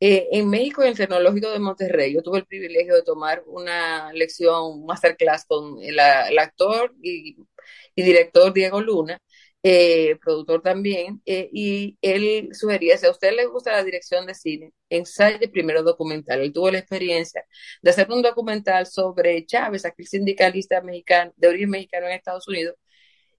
Eh, 0.04 0.30
en 0.32 0.50
México, 0.50 0.82
en 0.82 0.90
el 0.90 0.98
Tecnológico 0.98 1.52
de 1.52 1.60
Monterrey, 1.60 2.14
yo 2.14 2.24
tuve 2.24 2.40
el 2.40 2.46
privilegio 2.48 2.96
de 2.96 3.04
tomar 3.04 3.44
una 3.46 4.12
lección, 4.14 4.80
un 4.80 4.86
masterclass 4.88 5.46
con 5.46 5.78
el, 5.84 6.00
actor 6.40 6.96
y, 7.04 7.38
director 7.96 8.52
Diego 8.52 8.82
Luna, 8.82 9.20
eh, 9.62 10.18
productor 10.24 10.62
también, 10.64 11.22
eh, 11.26 11.50
y 11.54 11.98
él 12.02 12.50
sugería, 12.54 12.98
si 12.98 13.06
a 13.06 13.12
usted 13.12 13.34
le 13.36 13.46
gusta 13.46 13.74
la 13.74 13.84
dirección 13.84 14.26
de 14.26 14.34
cine, 14.34 14.74
ensaye 14.90 15.48
primero 15.50 15.84
documental. 15.84 16.42
Él 16.42 16.52
tuvo 16.52 16.72
la 16.72 16.80
experiencia 16.80 17.46
de 17.82 17.92
hacer 17.92 18.10
un 18.12 18.24
documental 18.24 18.88
sobre 18.88 19.46
Chávez, 19.46 19.86
aquel 19.86 20.08
sindicalista 20.08 20.82
mexicano, 20.82 21.32
de 21.38 21.48
origen 21.48 21.70
mexicano 21.70 22.08
en 22.08 22.14
Estados 22.14 22.48
Unidos, 22.48 22.76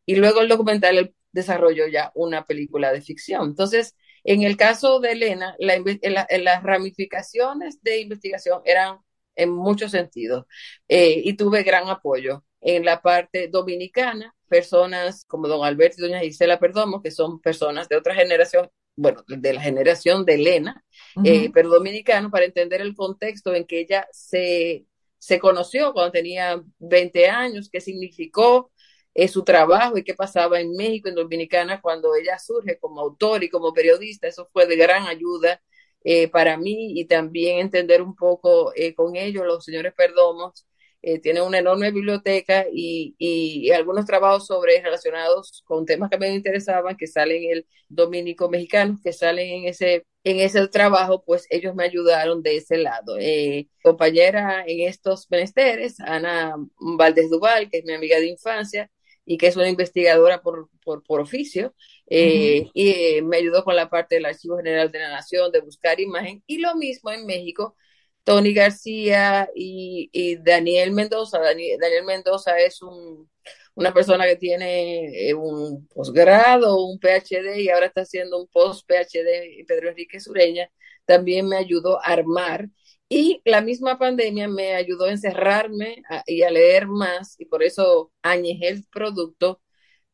y 0.07 0.17
luego 0.17 0.41
el 0.41 0.49
documental 0.49 1.15
desarrolló 1.33 1.89
ya 1.89 2.13
una 2.15 2.47
película 2.47 2.93
de 2.93 3.03
ficción. 3.03 3.49
Entonces, 3.51 3.97
en 4.25 4.43
el 4.43 4.57
caso 4.57 5.01
de 5.01 5.13
Elena, 5.13 5.57
las 5.59 6.63
ramificaciones 6.63 7.83
de 7.83 8.01
investigación 8.01 8.61
eran 8.65 8.99
en 9.35 9.51
muchos 9.51 9.91
sentidos 9.91 10.45
eh, 10.89 11.21
y 11.25 11.35
tuve 11.35 11.63
gran 11.63 11.89
apoyo. 11.89 12.45
En 12.61 12.85
la 12.85 13.03
parte 13.03 13.49
dominicana, 13.49 14.35
personas 14.49 15.25
como 15.25 15.49
don 15.49 15.65
Alberto 15.65 15.97
y 15.99 16.03
doña 16.03 16.21
Gisela 16.21 16.61
Perdomo, 16.61 17.03
que 17.03 17.11
son 17.11 17.41
personas 17.41 17.89
de 17.89 17.97
otra 17.97 18.15
generación, 18.15 18.71
bueno, 18.95 19.25
de 19.27 19.53
la 19.53 19.61
generación 19.61 20.25
de 20.25 20.35
Elena, 20.35 20.85
eh, 21.25 21.51
pero 21.53 21.71
dominicano, 21.71 22.31
para 22.31 22.45
entender 22.45 22.81
el 22.81 22.95
contexto 22.95 23.55
en 23.55 23.65
que 23.65 23.81
ella 23.81 24.07
se, 24.13 24.87
se 25.19 25.39
conoció 25.39 25.93
cuando 25.93 26.13
tenía 26.13 26.63
20 26.79 27.29
años, 27.29 27.69
qué 27.71 27.81
significó 27.81 28.71
eh, 29.15 29.29
su 29.29 29.45
trabajo 29.45 29.99
y 29.99 30.05
qué 30.05 30.15
pasaba 30.15 30.61
en 30.61 30.73
México, 30.73 31.09
en 31.09 31.15
Dominicana, 31.17 31.81
cuando 31.81 32.15
ella 32.15 32.39
surge 32.39 32.79
como 32.79 33.01
autor 33.01 33.45
y 33.45 33.49
como 33.51 33.73
periodista. 33.73 34.29
Eso 34.29 34.49
fue 34.53 34.67
de 34.67 34.77
gran 34.77 35.07
ayuda 35.07 35.63
eh, 36.05 36.29
para 36.29 36.57
mí 36.57 36.99
y 36.99 37.07
también 37.07 37.59
entender 37.61 38.03
un 38.03 38.17
poco 38.17 38.73
con 38.97 39.17
ellos, 39.17 39.47
los 39.47 39.65
señores 39.65 39.95
Perdomos, 39.95 40.67
eh, 41.05 41.19
tiene 41.19 41.43
una 41.43 41.59
enorme 41.59 41.91
biblioteca 41.91 42.65
y, 42.73 43.17
y, 43.19 43.71
algunos 43.73 44.07
trabajos 44.07 44.47
sobre 44.47 44.81
relacionados 44.81 45.63
con 45.67 45.85
temas 45.85 46.09
que 46.11 46.17
me 46.19 46.33
interesaban, 46.33 46.97
que 46.97 47.09
salen 47.09 47.43
el 47.51 47.67
dominico 47.89 48.49
mexicano, 48.49 49.01
que 49.03 49.13
salen 49.13 49.49
en 49.51 49.69
ese, 49.69 50.07
en 50.23 50.39
ese 50.39 50.69
trabajo, 50.69 51.25
pues 51.25 51.47
ellos 51.51 51.75
me 51.75 51.85
ayudaron 51.85 52.41
de 52.43 52.57
ese 52.57 52.79
lado. 52.79 53.17
Eh, 53.19 53.69
compañera 53.83 54.65
en 54.65 54.89
estos 54.89 55.29
menesteres, 55.29 55.99
Ana 55.99 56.55
Valdés 56.79 57.31
Duval, 57.31 57.69
que 57.69 57.79
es 57.79 57.85
mi 57.85 57.95
amiga 57.95 58.19
de 58.21 58.27
infancia 58.29 58.89
y 59.25 59.39
que 59.39 59.47
es 59.47 59.57
una 59.57 59.69
investigadora 59.69 60.43
por, 60.43 60.69
por, 60.85 61.03
por 61.03 61.21
oficio, 61.21 61.75
eh, 62.09 62.69
y 62.75 63.23
me 63.23 63.39
ayudó 63.39 63.65
con 63.65 63.77
la 63.77 63.89
parte 63.89 64.17
del 64.17 64.27
Archivo 64.27 64.57
General 64.57 64.91
de 64.91 64.99
la 64.99 65.11
Nación, 65.11 65.53
de 65.53 65.61
buscar 65.61 66.01
imagen, 66.01 66.43
y 66.47 66.59
lo 66.59 66.75
mismo 66.75 67.11
en 67.11 67.27
México, 67.27 67.77
Tony 68.25 68.53
García 68.55 69.49
y, 69.55 70.37
Daniel 70.37 70.93
Mendoza. 70.93 71.39
Daniel, 71.41 71.79
Mendoza 72.05 72.59
es 72.59 72.83
un, 72.83 73.29
una 73.75 73.93
persona 73.93 74.27
que 74.27 74.37
tiene 74.37 75.29
eh, 75.29 75.35
un 75.35 75.87
posgrado, 75.89 76.85
un 76.85 76.99
PhD 76.99 77.59
y 77.59 77.69
ahora 77.69 77.87
está 77.87 78.03
haciendo 78.03 78.41
un 78.41 78.49
post-PhD, 78.49 79.65
Pedro 79.67 79.91
Enrique 79.91 80.21
Sureña, 80.21 80.71
también 81.05 81.49
me 81.49 81.57
ayudó 81.57 81.99
a 82.03 82.13
armar. 82.13 82.69
Y 83.15 83.43
la 83.45 83.61
misma 83.61 83.99
pandemia 83.99 84.49
me 84.49 84.73
ayudó 84.75 85.05
a 85.05 85.11
encerrarme 85.11 86.03
y 86.27 86.45
a 86.45 86.51
leer 86.51 86.87
más 86.87 87.39
y 87.39 87.45
por 87.45 87.63
eso 87.63 88.11
añejé 88.23 88.69
el 88.69 88.87
producto 88.91 89.61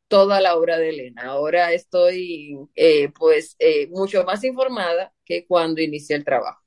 toda 0.09 0.40
la 0.40 0.57
obra 0.57 0.78
de 0.78 0.88
Elena. 0.88 1.26
Ahora 1.26 1.73
estoy 1.73 2.59
eh, 2.75 3.11
pues 3.17 3.55
eh, 3.61 3.87
mucho 3.90 4.25
más 4.25 4.43
informada 4.43 5.14
que 5.25 5.47
cuando 5.47 5.81
inicié 5.81 6.17
el 6.17 6.25
trabajo. 6.25 6.61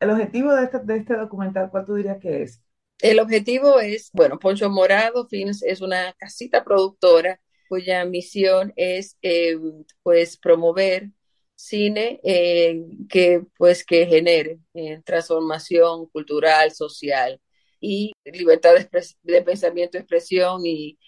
El 0.00 0.10
objetivo 0.10 0.52
de 0.52 0.64
este, 0.64 0.80
de 0.80 0.96
este 0.96 1.14
documental, 1.14 1.70
¿cuál 1.70 1.86
tú 1.86 1.94
dirías 1.94 2.18
que 2.18 2.42
es? 2.42 2.60
El 3.00 3.20
objetivo 3.20 3.78
es, 3.78 4.10
bueno, 4.12 4.40
Poncho 4.40 4.68
Morado 4.70 5.28
Films 5.28 5.62
es 5.62 5.80
una 5.80 6.12
casita 6.14 6.64
productora 6.64 7.40
cuya 7.68 8.04
misión 8.04 8.72
es, 8.74 9.16
eh, 9.22 9.56
pues, 10.02 10.38
promover 10.38 11.10
cine 11.58 12.20
eh, 12.22 12.80
que, 13.08 13.42
pues, 13.58 13.84
que 13.84 14.06
genere 14.06 14.60
eh, 14.74 15.00
transformación 15.04 16.06
cultural, 16.08 16.72
social 16.72 17.40
y 17.80 18.12
libertad 18.24 18.74
de, 18.74 18.88
de 19.22 19.42
pensamiento, 19.42 19.98
expresión 19.98 20.64
y 20.66 20.98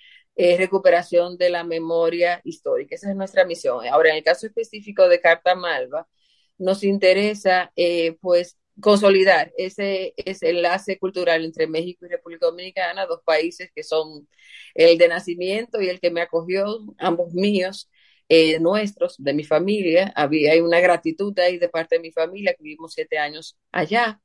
recuperación 0.59 1.37
de 1.37 1.50
la 1.50 1.64
memoria 1.64 2.40
histórica. 2.45 2.95
Esa 2.95 3.11
es 3.11 3.16
nuestra 3.16 3.45
misión. 3.45 3.87
Ahora, 3.87 4.11
en 4.11 4.16
el 4.16 4.25
caso 4.25 4.47
específico 4.47 5.07
de 5.07 5.21
Carta 5.21 5.54
Malva, 5.54 6.09
nos 6.57 6.83
interesa, 6.83 7.71
pues, 8.23 8.59
consolidar 8.80 9.52
ese, 9.59 10.14
ese 10.16 10.50
enlace 10.50 10.99
cultural 10.99 11.45
entre 11.45 11.66
México 11.66 12.07
y 12.07 12.09
República 12.09 12.47
Dominicana, 12.47 13.07
dos 13.07 13.21
países 13.25 13.71
que 13.75 13.83
son 13.83 14.28
el 14.75 14.99
de 14.99 15.09
nacimiento 15.09 15.80
y 15.83 15.88
el 15.88 16.00
que 16.00 16.11
me 16.11 16.23
acogió, 16.23 16.64
ambos 16.99 17.35
míos, 17.35 17.90
eh, 18.31 18.61
nuestros, 18.61 19.17
de 19.19 19.35
mi 19.35 19.45
familia. 19.45 20.13
Había 20.17 20.53
hay 20.53 20.61
una 20.61 20.81
gratitud 20.81 21.39
ahí 21.41 21.59
de 21.59 21.69
parte 21.69 21.97
de 21.97 22.03
mi 22.03 22.13
familia, 22.13 22.55
que 22.55 22.65
vivimos 22.65 22.95
siete 22.95 23.19
años 23.19 23.59
allá. 23.73 24.21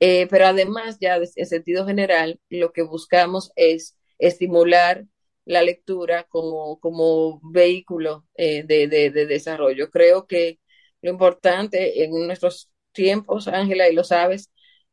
Eh, 0.00 0.26
pero 0.30 0.46
además, 0.46 0.98
ya 1.00 1.16
en 1.16 1.46
sentido 1.46 1.86
general, 1.86 2.40
lo 2.50 2.72
que 2.72 2.82
buscamos 2.82 3.52
es 3.56 3.96
estimular 4.18 5.06
la 5.46 5.62
lectura 5.62 6.24
como, 6.28 6.78
como 6.80 7.40
vehículo 7.52 8.26
eh, 8.36 8.64
de, 8.64 8.88
de, 8.88 9.10
de 9.10 9.26
desarrollo. 9.26 9.90
Creo 9.90 10.26
que 10.26 10.60
lo 11.02 11.10
importante 11.10 12.04
en 12.04 12.10
nuestros 12.26 12.70
tiempos, 12.92 13.48
Ángela, 13.48 13.88
y 13.88 13.94
lo 13.94 14.04
sabes, 14.04 14.50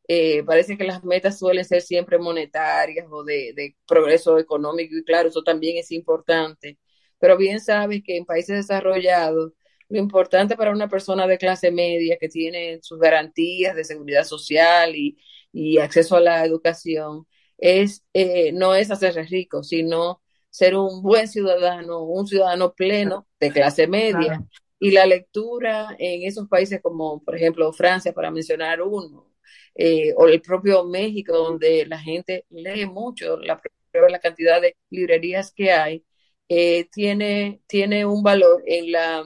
eh, 0.08 0.42
parece 0.44 0.76
que 0.76 0.84
las 0.84 1.02
metas 1.04 1.38
suelen 1.38 1.64
ser 1.64 1.82
siempre 1.82 2.18
monetarias 2.18 3.06
o 3.10 3.24
de, 3.24 3.76
progreso 3.86 4.38
económico, 4.38 4.96
y 4.96 5.04
claro, 5.04 5.28
eso 5.28 5.42
también 5.42 5.78
es 5.78 5.90
importante. 5.92 6.78
Pero 7.24 7.38
bien 7.38 7.58
sabes 7.58 8.02
que 8.04 8.18
en 8.18 8.26
países 8.26 8.54
desarrollados, 8.54 9.54
lo 9.88 9.98
importante 9.98 10.56
para 10.56 10.72
una 10.72 10.88
persona 10.90 11.26
de 11.26 11.38
clase 11.38 11.70
media 11.70 12.18
que 12.20 12.28
tiene 12.28 12.80
sus 12.82 12.98
garantías 12.98 13.74
de 13.74 13.82
seguridad 13.84 14.24
social 14.24 14.94
y, 14.94 15.78
acceso 15.78 16.16
a 16.16 16.20
la 16.20 16.44
educación, 16.44 17.26
es, 17.56 18.04
eh, 18.12 18.52
no 18.52 18.74
es 18.74 18.90
hacerse 18.90 19.22
rico, 19.22 19.62
sino 19.62 20.20
ser 20.50 20.76
un 20.76 21.00
buen 21.00 21.26
ciudadano, 21.26 22.02
un 22.02 22.26
ciudadano 22.26 22.74
pleno 22.74 23.26
de 23.40 23.50
clase 23.50 23.86
media, 23.86 24.44
y 24.78 24.90
la 24.90 25.06
lectura 25.06 25.96
en 25.98 26.24
esos 26.28 26.46
países 26.46 26.82
como, 26.82 27.24
por 27.24 27.36
ejemplo, 27.36 27.72
Francia, 27.72 28.12
para 28.12 28.30
mencionar 28.30 28.82
uno, 28.82 29.32
eh, 29.74 30.12
o 30.18 30.26
el 30.28 30.42
propio 30.42 30.84
México, 30.84 31.32
donde 31.38 31.86
la 31.86 31.98
gente 31.98 32.44
lee 32.50 32.84
mucho, 32.84 33.38
la, 33.38 33.62
la 34.10 34.18
cantidad 34.18 34.60
de 34.60 34.76
librerías 34.90 35.54
que 35.54 35.72
hay, 35.72 36.04
eh, 36.48 36.88
tiene, 36.92 37.62
tiene 37.66 38.06
un 38.06 38.22
valor 38.22 38.62
en 38.66 38.92
la, 38.92 39.22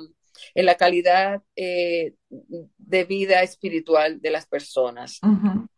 en 0.54 0.66
la 0.66 0.74
calidad 0.76 1.42
eh, 1.56 2.14
de 2.28 3.04
vida 3.04 3.42
espiritual 3.42 4.20
de 4.20 4.30
las 4.30 4.46
personas. 4.46 5.20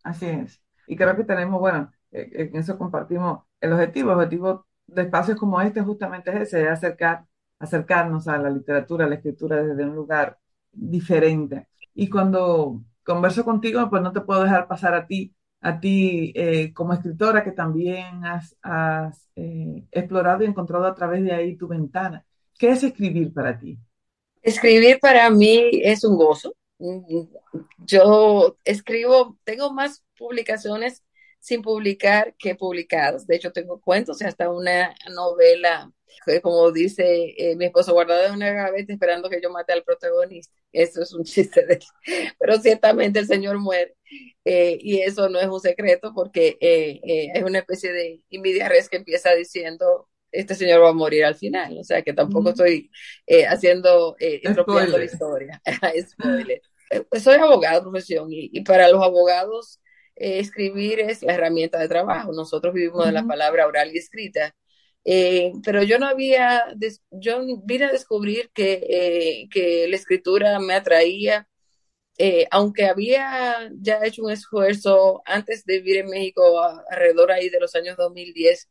así 0.03 0.27
es. 0.27 0.61
Y 0.87 0.97
creo 0.97 1.17
que 1.17 1.25
tenemos, 1.25 1.61
bueno, 1.61 1.91
en 2.11 2.57
eso 2.57 2.77
compartimos 2.77 3.45
el 3.61 3.73
objetivo. 3.73 4.11
El 4.11 4.17
objetivo 4.17 4.67
de 4.87 5.03
espacios 5.03 5.39
como 5.39 5.61
este 5.61 5.81
justamente 5.83 6.31
es 6.31 6.53
ese, 6.53 6.69
acercar 6.69 7.25
acercarnos 7.61 8.27
a 8.27 8.39
la 8.39 8.51
literatura, 8.51 9.05
a 9.05 9.09
la 9.09 9.17
escritura 9.17 9.63
desde 9.63 9.85
un 9.85 9.95
lugar 9.95 10.39
diferente. 10.73 11.69
Y 11.95 12.09
cuando 12.09 12.83
converso 13.05 13.45
contigo, 13.45 13.89
pues 13.91 14.03
no 14.03 14.13
te 14.13 14.23
puedo 14.23 14.43
dejar 14.43 14.67
pasar 14.67 14.95
a 14.95 15.07
ti, 15.07 15.35
a 15.61 15.79
ti 15.79 16.33
eh, 16.35 16.73
como 16.73 16.95
escritora 16.95 17.45
que 17.45 17.53
también 17.53 18.25
has, 18.25 18.57
eh, 19.37 19.85
explorado 19.91 20.43
y 20.43 20.47
encontrado 20.47 20.87
a 20.87 20.95
través 20.95 21.23
de 21.23 21.33
ahí 21.33 21.57
tu 21.57 21.69
ventana. 21.69 22.25
¿Qué 22.59 22.71
es 22.71 22.83
escribir 22.83 23.33
para 23.33 23.59
ti? 23.59 23.79
Escribir 24.43 24.99
para 25.01 25.29
mí 25.31 25.71
es 25.83 26.05
un 26.05 26.17
gozo. 26.17 26.55
Yo 27.79 28.57
escribo, 28.65 29.37
tengo 29.45 29.73
más 29.73 30.03
publicaciones 30.17 31.03
sin 31.41 31.63
publicar 31.63 32.35
que 32.39 32.55
publicadas. 32.55 33.27
De 33.27 33.37
hecho, 33.37 33.53
tengo 33.53 33.81
cuentos 33.81 34.21
y 34.23 34.25
hasta 34.25 34.51
una 34.51 34.95
novela 35.11 35.93
como 36.43 36.71
dice 36.71 37.35
eh, 37.37 37.57
mi 37.57 37.67
esposo, 37.67 37.93
guardado 37.93 38.27
en 38.27 38.35
una 38.35 38.53
gaveta 38.53 38.93
esperando 38.93 39.29
que 39.31 39.41
yo 39.43 39.51
mate 39.51 39.73
al 39.73 39.83
protagonista. 39.83 40.55
Eso 40.73 41.03
es 41.03 41.13
un 41.13 41.25
chiste 41.25 41.67
de 41.67 41.79
Pero 42.39 42.59
ciertamente 42.59 43.19
el 43.19 43.27
Señor 43.27 43.59
muere. 43.59 43.97
Eh, 44.45 44.79
y 44.81 45.01
eso 45.01 45.29
no 45.29 45.39
es 45.39 45.47
un 45.47 45.61
secreto 45.61 46.13
porque 46.15 46.59
eh, 46.61 47.01
es 47.35 47.43
una 47.43 47.61
especie 47.61 47.93
de 47.93 48.23
invidia 48.31 48.69
res 48.69 48.89
que 48.89 48.97
empieza 48.97 49.35
diciendo 49.35 50.09
este 50.33 50.55
señor 50.55 50.81
va 50.81 50.91
a 50.91 50.93
morir 50.93 51.25
al 51.25 51.35
final, 51.35 51.77
o 51.77 51.83
sea 51.83 52.03
que 52.03 52.13
tampoco 52.13 52.51
estoy 52.51 52.89
haciendo, 53.49 54.15
estropeando 54.21 54.97
la 54.97 55.05
historia. 55.05 55.61
Soy 57.21 57.35
abogado 57.35 57.81
de 57.81 57.83
profesión 57.83 58.29
y, 58.31 58.61
para 58.61 58.89
los 58.89 59.03
abogados 59.03 59.81
escribir 60.21 61.01
es 61.01 61.23
la 61.23 61.35
herramienta 61.35 61.79
de 61.79 61.89
trabajo. 61.89 62.33
Nosotros 62.33 62.75
vivimos 62.75 63.07
de 63.07 63.13
la 63.13 63.25
palabra 63.27 63.67
oral 63.67 63.91
y 63.95 63.99
escrita 63.99 64.55
eh, 65.05 65.53
pero 65.65 65.83
yo 65.83 65.99
no 65.99 66.07
había, 66.07 66.63
yo 67.11 67.41
vine 67.65 67.87
a 67.87 67.93
descubrir 67.93 68.51
que, 68.53 68.73
eh, 68.89 69.49
que 69.51 69.87
la 69.89 69.97
escritura 69.97 70.59
me 70.61 70.75
atraía, 70.75 71.49
eh, 72.19 72.47
aunque 72.51 72.87
había 72.87 73.71
ya 73.81 74.05
hecho 74.05 74.25
un 74.25 74.33
esfuerzo 74.33 75.23
antes 75.27 75.65
de 75.65 75.79
vivir 75.81 75.99
en 75.99 76.11
México, 76.11 76.61
alrededor 76.91 77.33
ahí 77.33 77.49
de 77.51 77.61
los 77.61 77.75
años 77.75 77.97
2010, 77.97 78.69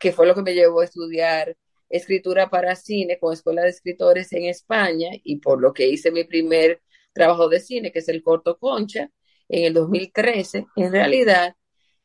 que 0.00 0.12
fue 0.12 0.26
lo 0.26 0.34
que 0.34 0.42
me 0.42 0.54
llevó 0.54 0.80
a 0.80 0.84
estudiar 0.84 1.56
escritura 1.88 2.50
para 2.50 2.76
cine 2.76 3.18
con 3.18 3.32
Escuela 3.32 3.62
de 3.62 3.70
Escritores 3.70 4.32
en 4.32 4.44
España 4.44 5.10
y 5.24 5.36
por 5.40 5.60
lo 5.60 5.72
que 5.72 5.88
hice 5.88 6.10
mi 6.10 6.24
primer 6.24 6.82
trabajo 7.14 7.48
de 7.48 7.60
cine, 7.60 7.92
que 7.92 8.00
es 8.00 8.08
el 8.08 8.22
corto 8.22 8.58
Concha, 8.58 9.10
en 9.48 9.64
el 9.64 9.74
2013. 9.74 10.66
En 10.76 10.92
realidad, 10.92 11.56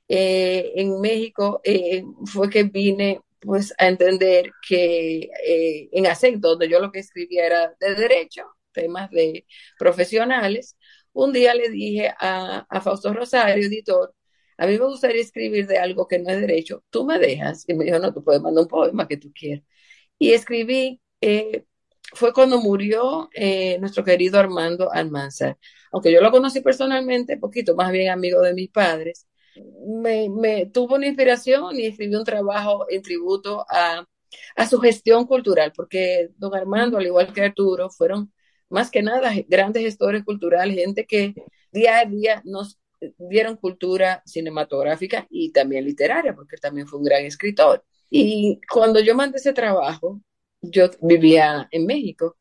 eh, 0.08 0.74
en 0.76 1.00
México 1.02 1.62
eh, 1.64 2.04
fue 2.26 2.50
que 2.50 2.64
vine 2.64 3.22
pues 3.40 3.74
a 3.78 3.88
entender 3.88 4.52
que 4.68 5.30
eh, 5.46 5.90
en 5.92 6.08
acento, 6.08 6.50
donde 6.50 6.70
yo 6.70 6.80
lo 6.80 6.92
que 6.92 7.00
escribía 7.00 7.46
era 7.46 7.76
de 7.80 7.96
derecho, 7.96 8.44
temas 8.72 9.10
de 9.12 9.46
profesionales, 9.78 10.78
un 11.14 11.34
día 11.34 11.54
le 11.54 11.70
dije 11.70 12.14
a, 12.20 12.66
a 12.70 12.82
Fausto 12.82 13.14
Rosario, 13.14 13.66
editor, 13.66 14.14
a 14.58 14.68
mí 14.68 14.78
me 14.78 14.86
gustaría 14.86 15.22
escribir 15.22 15.68
de 15.68 15.78
algo 15.78 16.08
que 16.08 16.20
no 16.20 16.30
es 16.30 16.40
derecho, 16.42 16.84
tú 16.90 17.06
me 17.06 17.20
dejas. 17.20 17.66
Y 17.68 17.74
me 17.74 17.86
dijo, 17.86 18.00
no, 18.00 18.14
tú 18.14 18.24
puedes 18.24 18.42
mandar 18.42 18.64
un 18.64 18.68
poema 18.70 19.08
que 19.08 19.18
tú 19.18 19.32
quieras. 19.34 19.64
Y 20.20 20.34
escribí, 20.34 21.02
eh, 21.22 21.66
fue 22.14 22.34
cuando 22.34 22.60
murió 22.62 23.30
eh, 23.34 23.78
nuestro 23.80 24.04
querido 24.04 24.40
Armando 24.40 24.92
Almanzar. 24.92 25.58
Aunque 25.92 26.12
yo 26.12 26.22
lo 26.22 26.32
conocí 26.32 26.62
personalmente, 26.62 27.38
poquito, 27.38 27.76
más 27.76 27.92
bien 27.92 28.12
amigo 28.12 28.42
de 28.42 28.54
mis 28.54 28.70
padres, 28.70 29.28
me, 29.86 30.68
tuvo 30.68 30.96
una 30.96 31.08
inspiración 31.08 31.80
y 31.80 31.88
escribí 31.88 32.16
un 32.16 32.24
trabajo 32.24 32.86
en 32.90 33.02
tributo 33.02 33.66
a, 33.70 34.06
a 34.56 34.68
su 34.68 34.80
gestión 34.80 35.26
cultural, 35.26 35.74
porque 35.76 36.30
don 36.38 36.56
Armando, 36.56 36.98
al 36.98 37.06
igual 37.06 37.34
que 37.34 37.42
Arturo, 37.42 37.90
fueron 37.90 38.34
más 38.70 38.90
que 38.90 39.04
nada 39.04 39.32
grandes 39.48 39.84
gestores 39.84 40.24
culturales, 40.24 40.76
gente 40.78 41.06
que 41.06 41.36
día 41.72 42.00
a 42.00 42.06
día 42.06 42.42
nos 42.46 42.80
dieron 43.18 43.58
cultura 43.58 44.24
cinematográfica 44.26 45.28
y 45.30 45.52
también 45.52 45.86
literaria, 45.86 46.34
porque 46.36 46.58
también 46.58 46.88
fue 46.88 47.00
un 47.00 47.06
gran 47.06 47.24
escritor. 47.26 47.84
Y 48.10 48.60
cuando 48.72 49.00
yo 49.00 49.16
mandé 49.16 49.38
ese 49.38 49.54
trabajo, 49.54 50.22
yo 50.64 50.90
vivía 51.02 51.68
en 51.72 51.86
México, 51.86 52.38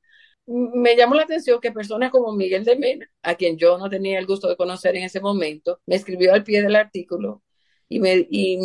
me 0.46 0.96
llamó 0.96 1.14
la 1.14 1.22
atención 1.22 1.60
que 1.60 1.72
personas 1.72 2.10
como 2.10 2.32
Miguel 2.32 2.64
de 2.64 2.76
Mena, 2.76 3.10
a 3.22 3.34
quien 3.34 3.56
yo 3.58 3.78
no 3.78 3.88
tenía 3.88 4.18
el 4.18 4.26
gusto 4.26 4.48
de 4.48 4.56
conocer 4.56 4.96
en 4.96 5.04
ese 5.04 5.20
momento, 5.20 5.80
me 5.86 5.96
escribió 5.96 6.32
al 6.34 6.44
pie 6.44 6.62
del 6.62 6.76
artículo 6.76 7.42
y 7.88 8.00
me, 8.00 8.26
y 8.30 8.58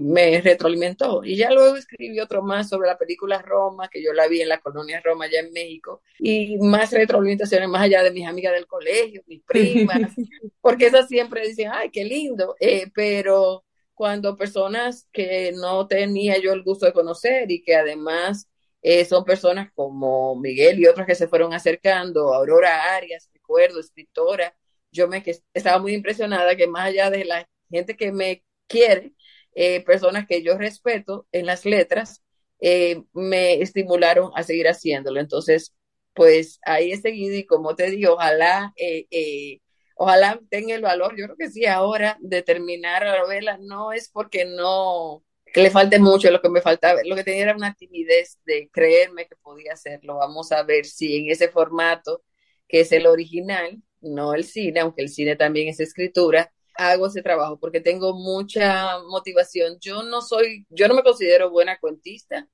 me 0.00 0.40
retroalimentó. 0.40 1.24
Y 1.24 1.36
ya 1.36 1.50
luego 1.52 1.76
escribí 1.76 2.18
otro 2.20 2.42
más 2.42 2.68
sobre 2.68 2.88
la 2.88 2.98
película 2.98 3.40
Roma, 3.40 3.88
que 3.88 4.02
yo 4.02 4.12
la 4.12 4.26
vi 4.28 4.40
en 4.40 4.48
la 4.48 4.60
colonia 4.60 5.00
Roma, 5.02 5.26
allá 5.26 5.40
en 5.40 5.52
México, 5.52 6.02
y 6.18 6.58
más 6.58 6.90
retroalimentaciones 6.92 7.68
más 7.68 7.82
allá 7.82 8.02
de 8.02 8.10
mis 8.10 8.26
amigas 8.26 8.52
del 8.54 8.66
colegio, 8.66 9.22
mis 9.26 9.42
primas, 9.42 10.12
porque 10.60 10.86
esas 10.86 11.08
siempre 11.08 11.46
dicen, 11.46 11.70
ay, 11.72 11.90
qué 11.90 12.04
lindo, 12.04 12.56
eh, 12.60 12.90
pero 12.94 13.64
cuando 13.94 14.36
personas 14.36 15.08
que 15.12 15.52
no 15.52 15.86
tenía 15.86 16.38
yo 16.38 16.52
el 16.52 16.62
gusto 16.62 16.86
de 16.86 16.92
conocer 16.92 17.50
y 17.50 17.62
que 17.62 17.76
además 17.76 18.48
eh, 18.82 19.04
son 19.04 19.24
personas 19.24 19.70
como 19.74 20.36
Miguel 20.36 20.80
y 20.80 20.86
otros 20.86 21.06
que 21.06 21.14
se 21.14 21.28
fueron 21.28 21.54
acercando, 21.54 22.34
Aurora 22.34 22.94
Arias, 22.96 23.30
recuerdo, 23.32 23.80
escritora, 23.80 24.54
yo 24.90 25.08
me 25.08 25.22
estaba 25.54 25.78
muy 25.78 25.94
impresionada 25.94 26.56
que 26.56 26.66
más 26.66 26.86
allá 26.88 27.10
de 27.10 27.24
la 27.24 27.48
gente 27.70 27.96
que 27.96 28.12
me 28.12 28.44
quiere, 28.66 29.14
eh, 29.54 29.82
personas 29.84 30.26
que 30.26 30.42
yo 30.42 30.56
respeto 30.58 31.26
en 31.32 31.46
las 31.46 31.64
letras, 31.64 32.22
eh, 32.60 33.02
me 33.12 33.60
estimularon 33.62 34.30
a 34.34 34.42
seguir 34.42 34.68
haciéndolo. 34.68 35.20
Entonces, 35.20 35.74
pues 36.14 36.58
ahí 36.64 36.92
he 36.92 36.96
seguido 37.00 37.36
y 37.36 37.46
como 37.46 37.74
te 37.76 37.90
digo, 37.90 38.14
ojalá, 38.14 38.72
eh, 38.76 39.60
ojalá 39.96 40.40
tenga 40.50 40.74
el 40.74 40.82
valor, 40.82 41.16
yo 41.16 41.24
creo 41.26 41.36
que 41.36 41.50
sí, 41.50 41.66
ahora 41.66 42.18
de 42.20 42.42
terminar 42.42 43.02
la 43.04 43.18
novela 43.18 43.58
no 43.60 43.92
es 43.92 44.08
porque 44.10 44.44
no, 44.44 45.24
que 45.52 45.62
le 45.62 45.70
falte 45.70 45.98
mucho, 45.98 46.30
lo 46.30 46.40
que 46.40 46.48
me 46.48 46.60
faltaba, 46.62 47.00
lo 47.04 47.14
que 47.14 47.24
tenía 47.24 47.42
era 47.42 47.56
una 47.56 47.74
timidez 47.74 48.38
de 48.44 48.70
creerme 48.72 49.26
que 49.26 49.36
podía 49.36 49.74
hacerlo. 49.74 50.16
Vamos 50.16 50.52
a 50.52 50.62
ver 50.62 50.86
si 50.86 51.16
en 51.16 51.30
ese 51.30 51.48
formato, 51.48 52.24
que 52.68 52.80
es 52.80 52.92
el 52.92 53.06
original, 53.06 53.82
no 54.00 54.34
el 54.34 54.44
cine, 54.44 54.80
aunque 54.80 55.02
el 55.02 55.08
cine 55.08 55.36
también 55.36 55.68
es 55.68 55.80
escritura, 55.80 56.52
hago 56.74 57.06
ese 57.06 57.22
trabajo 57.22 57.58
porque 57.58 57.80
tengo 57.80 58.14
mucha 58.14 58.98
motivación. 59.08 59.78
Yo 59.80 60.02
no 60.02 60.22
soy, 60.22 60.66
yo 60.70 60.88
no 60.88 60.94
me 60.94 61.02
considero 61.02 61.50
buena 61.50 61.78
cuentista. 61.78 62.48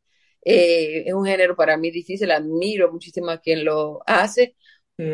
Eh, 0.45 1.05
es 1.07 1.15
un 1.15 1.27
género 1.27 1.57
para 1.57 1.77
mí 1.77 1.91
difícil, 1.91 2.31
admiro 2.31 2.93
muchísimo 2.93 3.31
a 3.31 3.39
quien 3.41 3.65
lo 3.65 4.03
hace, 4.07 4.57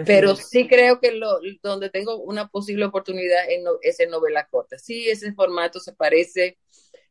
pero 0.06 0.37
sí 0.37 0.66
creo 0.68 1.00
que 1.00 1.12
lo, 1.12 1.40
donde 1.62 1.90
tengo 1.90 2.16
una 2.18 2.48
posible 2.48 2.87
oportunidad 2.87 3.44
es 3.82 4.00
en 4.00 4.11
novela 4.11 4.46
corta. 4.50 4.78
Sí, 4.78 5.09
ese 5.09 5.32
formato 5.35 5.80
se 5.80 5.92
parece 5.92 6.59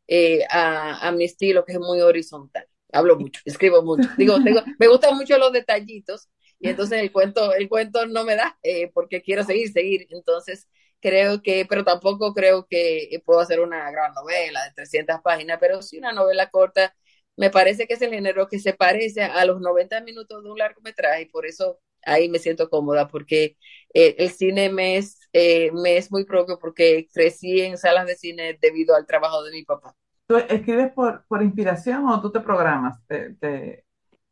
eh, 0.08 0.44
a, 0.50 1.08
a, 1.08 1.12
mi 1.12 1.24
estilo, 1.24 1.64
que 1.64 1.72
es 1.72 1.80
muy 1.80 2.00
horizontal. 2.00 2.66
Hablo 2.92 3.18
mucho, 3.18 3.40
escribo 3.44 3.82
mucho. 3.82 4.08
Digo, 4.18 4.42
tengo, 4.42 4.60
me 4.78 4.88
gustan 4.88 5.16
mucho 5.16 5.38
los 5.38 5.52
detallitos 5.52 6.28
y 6.58 6.68
entonces 6.68 7.00
el 7.00 7.12
cuento, 7.12 7.52
el 7.54 7.68
cuento 7.68 8.06
no 8.06 8.24
me 8.24 8.36
da 8.36 8.58
eh, 8.62 8.90
porque 8.94 9.22
quiero 9.22 9.44
seguir, 9.44 9.70
seguir. 9.72 10.06
Entonces, 10.10 10.68
creo 11.00 11.42
que, 11.42 11.66
pero 11.68 11.84
tampoco 11.84 12.32
creo 12.32 12.66
que 12.66 13.20
puedo 13.24 13.40
hacer 13.40 13.60
una 13.60 13.90
gran 13.90 14.14
novela 14.14 14.64
de 14.64 14.72
300 14.74 15.20
páginas, 15.22 15.58
pero 15.60 15.82
sí 15.82 15.98
una 15.98 16.12
novela 16.12 16.48
corta. 16.50 16.94
Me 17.36 17.50
parece 17.50 17.86
que 17.86 17.94
es 17.94 18.02
el 18.02 18.10
género 18.10 18.48
que 18.48 18.58
se 18.60 18.72
parece 18.74 19.22
a 19.22 19.44
los 19.44 19.60
90 19.60 20.00
minutos 20.02 20.42
de 20.42 20.50
un 20.50 20.58
largometraje 20.58 21.22
y 21.22 21.26
por 21.26 21.46
eso 21.46 21.80
ahí 22.02 22.28
me 22.28 22.38
siento 22.38 22.70
cómoda 22.70 23.08
porque 23.08 23.56
eh, 23.92 24.14
el 24.18 24.30
cine 24.30 24.70
me 24.70 24.96
es, 24.96 25.18
eh, 25.34 25.70
me 25.72 25.98
es 25.98 26.10
muy 26.10 26.24
propio 26.24 26.58
porque 26.58 27.06
crecí 27.12 27.60
en 27.60 27.76
salas 27.76 28.06
de 28.06 28.16
cine 28.16 28.58
debido 28.62 28.96
al 28.96 29.04
trabajo 29.04 29.42
de 29.42 29.52
mi 29.52 29.64
papá. 29.64 29.94
¿Tú 30.26 30.36
escribes 30.36 30.90
por, 30.92 31.26
por 31.26 31.42
inspiración 31.42 32.08
o 32.08 32.22
tú 32.22 32.32
te 32.32 32.40
programas? 32.40 32.98
¿Te, 33.06 33.84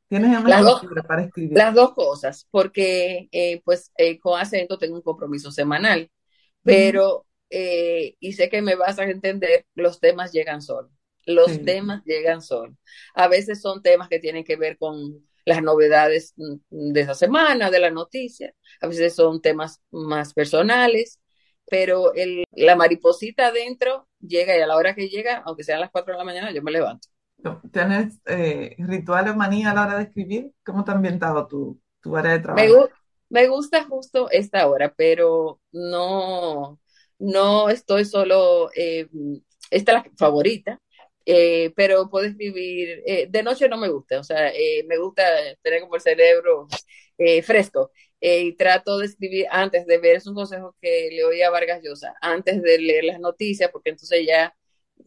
tienes 0.08 0.38
una 0.38 0.48
las 0.48 0.62
dos, 0.62 0.86
para 1.06 1.22
escribir? 1.22 1.58
Las 1.58 1.74
dos 1.74 1.92
cosas, 1.92 2.48
porque 2.50 3.28
eh, 3.30 3.60
pues 3.62 3.92
con 4.22 4.40
acento 4.40 4.78
tengo 4.78 4.96
un 4.96 5.02
compromiso 5.02 5.50
semanal 5.50 6.10
pero, 6.62 7.26
eh, 7.50 8.16
y 8.20 8.32
sé 8.32 8.48
que 8.48 8.62
me 8.62 8.76
vas 8.76 8.98
a 8.98 9.04
entender, 9.04 9.66
los 9.74 10.00
temas 10.00 10.32
llegan 10.32 10.62
solos. 10.62 10.92
Los 11.24 11.62
temas 11.64 12.02
llegan 12.04 12.42
solos. 12.42 12.76
A 13.14 13.28
veces 13.28 13.60
son 13.60 13.82
temas 13.82 14.08
que 14.08 14.18
tienen 14.18 14.44
que 14.44 14.56
ver 14.56 14.76
con 14.76 15.24
las 15.44 15.62
novedades 15.62 16.34
mm, 16.36 16.92
de 16.92 17.00
esa 17.00 17.14
semana, 17.14 17.70
de 17.70 17.80
la 17.80 17.90
noticia. 17.90 18.52
A 18.80 18.86
veces 18.86 19.14
son 19.14 19.40
temas 19.40 19.80
más 19.90 20.34
personales, 20.34 21.20
pero 21.70 22.14
el, 22.14 22.44
la 22.52 22.76
mariposita 22.76 23.48
adentro 23.48 24.08
llega 24.20 24.56
y 24.56 24.60
a 24.60 24.66
la 24.66 24.76
hora 24.76 24.94
que 24.94 25.08
llega, 25.08 25.42
aunque 25.46 25.64
sean 25.64 25.80
las 25.80 25.90
4 25.90 26.14
de 26.14 26.18
la 26.18 26.24
mañana, 26.24 26.52
yo 26.52 26.62
me 26.62 26.70
levanto. 26.70 27.08
¿Tienes 27.72 28.20
eh, 28.26 28.76
rituales 28.78 29.34
manía 29.34 29.70
a 29.70 29.74
la 29.74 29.86
hora 29.86 29.96
de 29.98 30.04
escribir? 30.04 30.52
¿Cómo 30.64 30.84
te 30.84 30.92
ha 30.92 30.94
ambientado 30.94 31.46
tu, 31.46 31.80
tu 32.00 32.16
área 32.16 32.32
de 32.32 32.38
trabajo? 32.40 32.88
Me 33.28 33.48
gusta 33.48 33.84
justo 33.84 34.30
esta 34.30 34.66
hora, 34.66 34.92
pero 34.94 35.58
no, 35.72 36.78
no 37.18 37.70
estoy 37.70 38.04
solo, 38.04 38.70
eh, 38.76 39.08
esta 39.70 39.92
es 39.92 40.04
la 40.04 40.10
favorita, 40.18 40.78
eh, 41.26 41.72
pero 41.76 42.08
puedo 42.10 42.26
escribir, 42.26 43.02
eh, 43.06 43.26
de 43.28 43.42
noche 43.42 43.68
no 43.68 43.78
me 43.78 43.88
gusta, 43.88 44.20
o 44.20 44.24
sea, 44.24 44.50
eh, 44.50 44.84
me 44.86 44.98
gusta 44.98 45.22
tener 45.62 45.80
como 45.80 45.94
el 45.96 46.00
cerebro 46.00 46.68
eh, 47.18 47.42
fresco 47.42 47.92
y 48.20 48.54
trato 48.54 48.98
de 48.98 49.06
escribir 49.06 49.46
antes 49.50 49.86
de 49.86 49.98
ver, 49.98 50.16
es 50.16 50.26
un 50.26 50.34
consejo 50.34 50.76
que 50.80 51.08
le 51.12 51.24
oí 51.24 51.42
a 51.42 51.50
Vargas 51.50 51.80
Llosa, 51.82 52.14
antes 52.20 52.62
de 52.62 52.78
leer 52.78 53.04
las 53.04 53.20
noticias, 53.20 53.70
porque 53.70 53.90
entonces 53.90 54.24
ya 54.26 54.54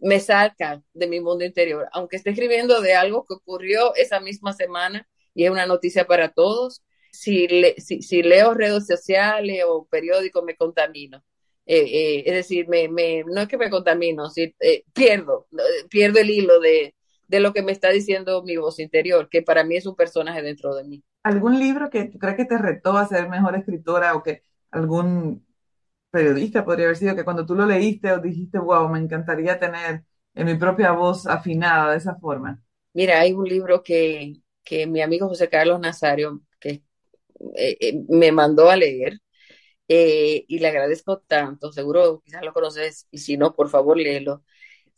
me 0.01 0.19
saca 0.19 0.82
de 0.93 1.08
mi 1.08 1.19
mundo 1.21 1.45
interior, 1.45 1.88
aunque 1.93 2.17
esté 2.17 2.32
escribiendo 2.32 2.82
de 2.82 2.93
algo 2.95 3.25
que 3.25 3.36
ocurrió 3.36 3.95
esa 3.95 4.19
misma 4.19 4.54
semana 4.54 5.08
y 5.34 5.45
es 5.45 5.51
una 5.51 5.65
noticia 5.65 6.06
para 6.06 6.30
todos, 6.34 6.84
si, 7.12 7.47
le, 7.47 7.75
si, 7.80 8.01
si, 8.01 8.21
leo 8.23 8.54
redes 8.54 8.88
sociales 8.88 9.63
o 9.67 9.88
periódicos 9.89 10.43
me 10.43 10.56
contamino. 10.56 11.23
Eh, 11.65 11.80
eh, 11.80 12.23
es 12.28 12.34
decir, 12.36 12.67
me, 12.67 12.88
me, 12.88 13.23
no 13.23 13.41
es 13.41 13.47
que 13.47 13.58
me 13.58 13.71
contamino, 13.71 14.30
si, 14.30 14.54
eh, 14.60 14.84
pierdo, 14.93 15.47
pierdo 15.89 16.19
el 16.19 16.30
hilo 16.30 16.60
de, 16.60 16.93
de, 17.28 17.39
lo 17.39 17.54
que 17.54 17.63
me 17.63 17.71
está 17.71 17.89
diciendo 17.89 18.43
mi 18.43 18.56
voz 18.56 18.80
interior, 18.80 19.30
que 19.30 19.41
para 19.41 19.63
mí 19.63 19.75
es 19.75 19.88
un 19.88 19.95
personaje 19.95 20.43
dentro 20.43 20.75
de 20.75 20.84
mí. 20.84 21.04
¿Algún 21.23 21.58
libro 21.58 21.89
que 21.89 22.06
tú 22.06 22.19
crees 22.19 22.38
que 22.38 22.45
te 22.45 22.58
retó 22.60 22.95
a 22.95 23.08
ser 23.08 23.30
mejor 23.30 23.56
escritora 23.56 24.13
o 24.13 24.21
que 24.21 24.43
algún 24.69 25.43
periodista 26.12 26.63
podría 26.63 26.86
haber 26.86 26.97
sido 26.97 27.15
que 27.15 27.25
cuando 27.25 27.45
tú 27.45 27.56
lo 27.56 27.65
leíste 27.65 28.12
o 28.12 28.19
dijiste, 28.19 28.60
wow, 28.60 28.88
me 28.88 28.99
encantaría 28.99 29.60
tener 29.60 30.04
en 30.36 30.45
mi 30.45 30.56
propia 30.56 30.91
voz 30.91 31.25
afinada 31.25 31.91
de 31.91 31.97
esa 31.97 32.15
forma? 32.15 32.62
Mira, 32.93 33.19
hay 33.19 33.34
un 33.34 33.45
libro 33.45 33.82
que, 33.82 34.36
que 34.63 34.86
mi 34.86 35.01
amigo 35.01 35.28
José 35.28 35.49
Carlos 35.49 35.80
Nazario, 35.80 36.41
que 36.60 36.84
eh, 37.56 37.78
eh, 37.80 38.04
me 38.08 38.32
mandó 38.32 38.69
a 38.69 38.78
leer 38.78 39.19
eh, 39.88 40.45
y 40.48 40.60
le 40.60 40.67
agradezco 40.67 41.19
tanto, 41.19 41.71
seguro 41.71 42.21
quizás 42.26 42.43
lo 42.43 42.54
conoces 42.54 43.08
y 43.12 43.19
si 43.19 43.38
no, 43.38 43.54
por 43.56 43.69
favor 43.69 43.98
léelo, 43.98 44.43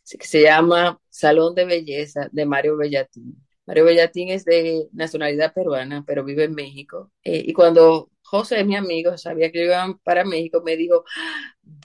se 0.03 0.41
llama 0.43 1.01
Salón 1.09 1.55
de 1.55 1.65
Belleza 1.65 2.29
de 2.31 2.45
Mario 2.45 2.77
Bellatín. 2.77 3.35
Mario 3.65 3.85
Bellatín 3.85 4.29
es 4.29 4.45
de 4.45 4.87
nacionalidad 4.93 5.53
peruana, 5.53 6.03
pero 6.07 6.23
vive 6.23 6.45
en 6.45 6.55
México. 6.55 7.11
y 7.23 7.51
cuando 7.53 8.09
José, 8.23 8.63
mi 8.65 8.75
amigo, 8.75 9.17
sabía 9.17 9.51
que 9.51 9.59
yo 9.59 9.65
iba 9.65 9.99
para 10.03 10.25
México, 10.25 10.61
me 10.63 10.75
dijo, 10.77 11.03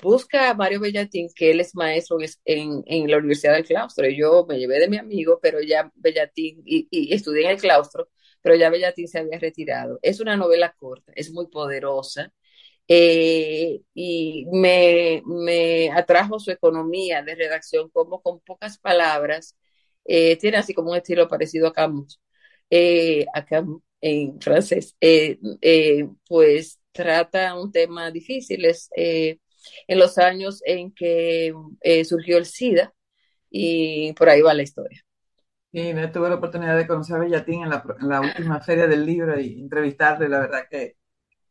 busca 0.02 0.50
a 0.50 0.54
Mario 0.54 0.80
Bellatín, 0.80 1.28
que 1.34 1.50
él 1.50 1.60
es 1.60 1.74
maestro 1.74 2.18
en, 2.44 2.82
en 2.86 3.10
la 3.10 3.18
Universidad 3.18 3.54
del 3.54 3.64
Claustro. 3.64 4.08
Y 4.08 4.16
yo 4.18 4.46
me 4.48 4.58
llevé 4.58 4.78
de 4.80 4.88
mi 4.88 4.98
amigo, 4.98 5.38
pero 5.42 5.60
ya 5.60 5.90
Bellatín, 5.94 6.62
y, 6.64 6.88
y 6.90 7.14
estudié 7.14 7.44
en 7.44 7.50
el 7.52 7.60
Claustro, 7.60 8.08
pero 8.40 8.56
ya 8.56 8.70
Bellatín 8.70 9.08
se 9.08 9.18
había 9.20 9.38
retirado. 9.38 9.98
Es 10.02 10.20
una 10.20 10.36
novela 10.36 10.74
corta, 10.78 11.12
es 11.14 11.30
muy 11.32 11.46
poderosa. 11.48 12.32
Eh, 12.88 13.80
y 13.94 14.46
me, 14.52 15.22
me, 15.24 15.90
atrajo 15.90 16.38
su 16.38 16.50
economía 16.50 17.22
de 17.22 17.34
redacción, 17.34 17.88
como 17.90 18.20
con 18.22 18.40
pocas 18.40 18.78
palabras, 18.78 19.56
eh, 20.04 20.36
tiene 20.36 20.58
así 20.58 20.74
como 20.74 20.90
un 20.90 20.96
estilo 20.96 21.28
parecido 21.28 21.68
a 21.68 21.72
Camus, 21.72 22.20
eh, 22.70 23.24
a 23.34 23.44
Camus 23.44 23.82
en 24.00 24.40
francés, 24.40 24.96
pues 26.28 26.80
trata 26.90 27.58
un 27.58 27.70
tema 27.70 28.10
difícil, 28.10 28.64
es 28.64 28.90
en 28.96 29.38
los 29.98 30.18
años 30.18 30.60
en 30.66 30.92
que 30.92 31.54
surgió 32.04 32.38
el 32.38 32.46
SIDA 32.46 32.92
y 33.48 34.12
por 34.14 34.28
ahí 34.28 34.42
va 34.42 34.54
la 34.54 34.64
historia. 34.64 35.04
Y 35.70 35.94
me 35.94 36.08
tuve 36.08 36.28
la 36.28 36.34
oportunidad 36.34 36.76
de 36.76 36.86
conocer 36.86 37.16
a 37.16 37.20
Bellatín 37.20 37.62
en 37.62 37.70
la, 37.70 37.84
en 38.00 38.08
la 38.08 38.20
última 38.20 38.60
feria 38.60 38.88
del 38.88 39.06
libro 39.06 39.38
y 39.40 39.60
entrevistarle, 39.60 40.28
la 40.28 40.40
verdad 40.40 40.64
que 40.68 40.96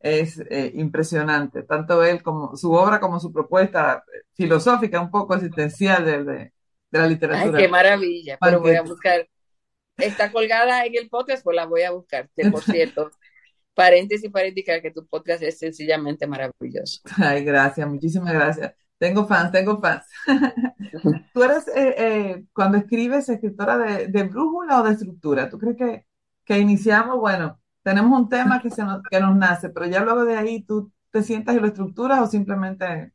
es 0.02 0.42
eh, 0.50 0.72
impresionante, 0.74 1.62
tanto 1.62 2.02
él 2.04 2.22
como 2.22 2.56
su 2.56 2.72
obra 2.72 2.98
como 2.98 3.20
su 3.20 3.32
propuesta 3.32 4.04
filosófica, 4.34 5.00
un 5.00 5.10
poco 5.10 5.34
existencial 5.36 6.04
de, 6.04 6.24
de, 6.24 6.52
la 6.90 7.06
literatura. 7.06 7.58
Ay, 7.58 7.64
qué 7.64 7.68
maravilla, 7.68 8.38
pero 8.40 8.60
voy 8.60 8.74
a 8.74 8.82
buscar. 8.82 9.28
Está 9.96 10.32
colgada 10.32 10.84
en 10.84 10.94
el 10.96 11.08
podcast, 11.08 11.44
pues 11.44 11.54
la 11.54 11.66
voy 11.66 11.82
a 11.82 11.92
buscar, 11.92 12.28
por 12.50 12.62
cierto. 12.64 13.12
paréntesis 13.74 14.30
para 14.30 14.48
indicar 14.48 14.82
que 14.82 14.90
tu 14.90 15.06
podcast 15.06 15.42
es 15.44 15.58
sencillamente 15.58 16.26
maravilloso. 16.26 17.00
Ay, 17.18 17.44
gracias, 17.44 17.88
muchísimas 17.88 18.32
gracias. 18.32 18.74
Tengo 18.98 19.26
fans, 19.26 19.52
tengo 19.52 19.80
fans. 19.80 20.04
¿Tú 21.32 21.42
eres, 21.44 21.68
eh, 21.68 21.94
eh, 21.96 22.44
cuando 22.52 22.78
escribes, 22.78 23.28
escritora 23.28 23.78
de, 23.78 24.08
de, 24.08 24.22
brújula 24.24 24.80
o 24.80 24.84
de 24.84 24.92
estructura? 24.92 25.48
¿Tú 25.48 25.58
crees 25.58 25.76
que, 25.76 26.06
que 26.44 26.58
iniciamos, 26.58 27.18
bueno, 27.18 27.61
tenemos 27.82 28.18
un 28.18 28.28
tema 28.28 28.60
que, 28.60 28.70
se 28.70 28.82
nos, 28.82 29.02
que 29.10 29.20
nos 29.20 29.36
nace, 29.36 29.70
pero 29.70 29.86
ya 29.86 30.00
luego 30.00 30.24
de 30.24 30.36
ahí 30.36 30.62
tú 30.62 30.92
te 31.10 31.22
sientas 31.22 31.56
y 31.56 31.60
lo 31.60 31.66
estructuras 31.66 32.20
o 32.20 32.26
simplemente 32.26 33.12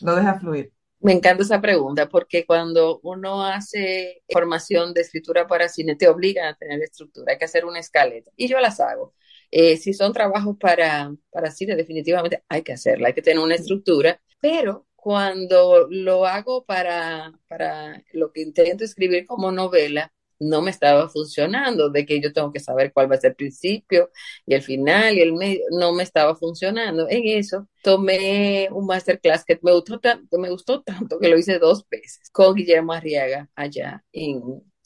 lo 0.00 0.14
dejas 0.14 0.40
fluir. 0.40 0.72
Me 1.00 1.12
encanta 1.12 1.44
esa 1.44 1.60
pregunta 1.60 2.08
porque 2.08 2.44
cuando 2.44 2.98
uno 3.04 3.44
hace 3.44 4.22
formación 4.28 4.92
de 4.94 5.02
escritura 5.02 5.46
para 5.46 5.68
cine 5.68 5.94
te 5.94 6.08
obligan 6.08 6.46
a 6.46 6.56
tener 6.56 6.82
estructura, 6.82 7.32
hay 7.32 7.38
que 7.38 7.44
hacer 7.44 7.64
una 7.64 7.78
escaleta 7.78 8.30
y 8.36 8.48
yo 8.48 8.58
las 8.60 8.80
hago. 8.80 9.14
Eh, 9.50 9.76
si 9.76 9.94
son 9.94 10.12
trabajos 10.12 10.56
para, 10.58 11.14
para 11.30 11.50
cine, 11.50 11.76
definitivamente 11.76 12.42
hay 12.48 12.62
que 12.62 12.72
hacerla, 12.72 13.08
hay 13.08 13.14
que 13.14 13.22
tener 13.22 13.42
una 13.42 13.54
estructura, 13.54 14.20
pero 14.40 14.86
cuando 14.96 15.86
lo 15.88 16.26
hago 16.26 16.64
para, 16.64 17.32
para 17.46 18.02
lo 18.12 18.32
que 18.32 18.42
intento 18.42 18.84
escribir 18.84 19.24
como 19.24 19.52
novela, 19.52 20.12
no 20.40 20.62
me 20.62 20.70
estaba 20.70 21.08
funcionando, 21.08 21.90
de 21.90 22.06
que 22.06 22.20
yo 22.20 22.32
tengo 22.32 22.52
que 22.52 22.60
saber 22.60 22.92
cuál 22.92 23.10
va 23.10 23.16
a 23.16 23.20
ser 23.20 23.30
el 23.30 23.36
principio 23.36 24.10
y 24.46 24.54
el 24.54 24.62
final 24.62 25.16
y 25.16 25.20
el 25.22 25.32
medio, 25.34 25.62
no 25.70 25.92
me 25.92 26.02
estaba 26.02 26.34
funcionando. 26.36 27.08
En 27.08 27.26
eso 27.26 27.68
tomé 27.82 28.68
un 28.72 28.86
masterclass 28.86 29.44
que 29.44 29.58
me 29.62 29.72
gustó, 29.72 29.98
tanto, 30.00 30.38
me 30.38 30.50
gustó 30.50 30.82
tanto 30.82 31.18
que 31.18 31.28
lo 31.28 31.38
hice 31.38 31.58
dos 31.58 31.88
veces 31.88 32.30
con 32.32 32.54
Guillermo 32.54 32.92
Arriaga 32.92 33.48
allá 33.54 34.04
en, 34.12 34.42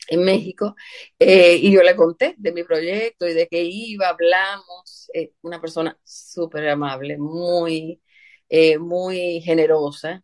en 0.09 0.25
México 0.25 0.75
eh, 1.19 1.57
y 1.57 1.73
yo 1.73 1.83
le 1.83 1.97
conté 1.97 2.35
de 2.39 2.53
mi 2.53 2.65
proyecto 2.65 3.27
y 3.27 3.35
de 3.35 3.49
que 3.49 3.63
iba, 3.63 4.09
hablamos, 4.09 5.11
eh, 5.15 5.33
una 5.43 5.61
persona 5.61 5.99
súper 6.05 6.69
amable, 6.69 7.19
muy, 7.19 8.01
eh, 8.49 8.79
muy 8.79 9.41
generosa 9.43 10.23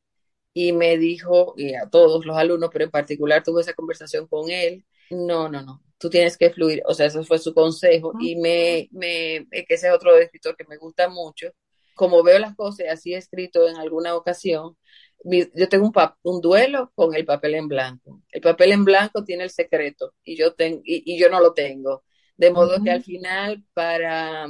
y 0.53 0.73
me 0.73 0.99
dijo, 0.99 1.55
y 1.57 1.75
a 1.75 1.89
todos 1.89 2.27
los 2.27 2.37
alumnos, 2.37 2.71
pero 2.73 2.85
en 2.85 2.91
particular 2.91 3.43
tuve 3.45 3.63
esa 3.63 3.75
conversación 3.75 4.27
con 4.27 4.51
él, 4.51 4.85
no, 5.11 5.49
no, 5.49 5.63
no. 5.63 5.83
Tú 5.99 6.11
tienes 6.11 6.37
que 6.37 6.51
fluir. 6.51 6.83
O 6.87 6.95
sea, 6.95 7.07
ese 7.07 7.23
fue 7.25 7.39
su 7.39 7.55
consejo. 7.55 8.13
Y 8.21 8.37
me, 8.37 8.89
me, 8.93 9.47
que 9.51 9.75
ese 9.75 9.89
es 9.89 9.95
otro 9.95 10.17
escritor 10.17 10.57
que 10.57 10.65
me 10.69 10.77
gusta 10.77 11.09
mucho. 11.09 11.49
Como 11.95 12.23
veo 12.23 12.39
las 12.39 12.55
cosas, 12.55 12.87
así 12.91 13.15
escrito 13.15 13.69
en 13.69 13.77
alguna 13.77 14.15
ocasión, 14.15 14.77
yo 15.25 15.69
tengo 15.69 15.87
un, 15.87 15.93
un 16.23 16.41
duelo 16.41 16.93
con 16.95 17.15
el 17.15 17.25
papel 17.25 17.55
en 17.57 17.69
blanco. 17.69 18.23
El 18.31 18.41
papel 18.41 18.73
en 18.73 18.85
blanco 18.85 19.25
tiene 19.25 19.45
el 19.45 19.51
secreto 19.51 20.15
y 20.23 20.37
yo, 20.37 20.55
ten, 20.55 20.81
y, 20.85 21.19
yo 21.19 21.29
no 21.29 21.41
lo 21.41 21.55
tengo. 21.55 22.05
De 22.37 22.53
modo 22.53 22.83
que 22.85 22.91
al 22.93 23.03
final, 23.03 23.65
para, 23.75 24.47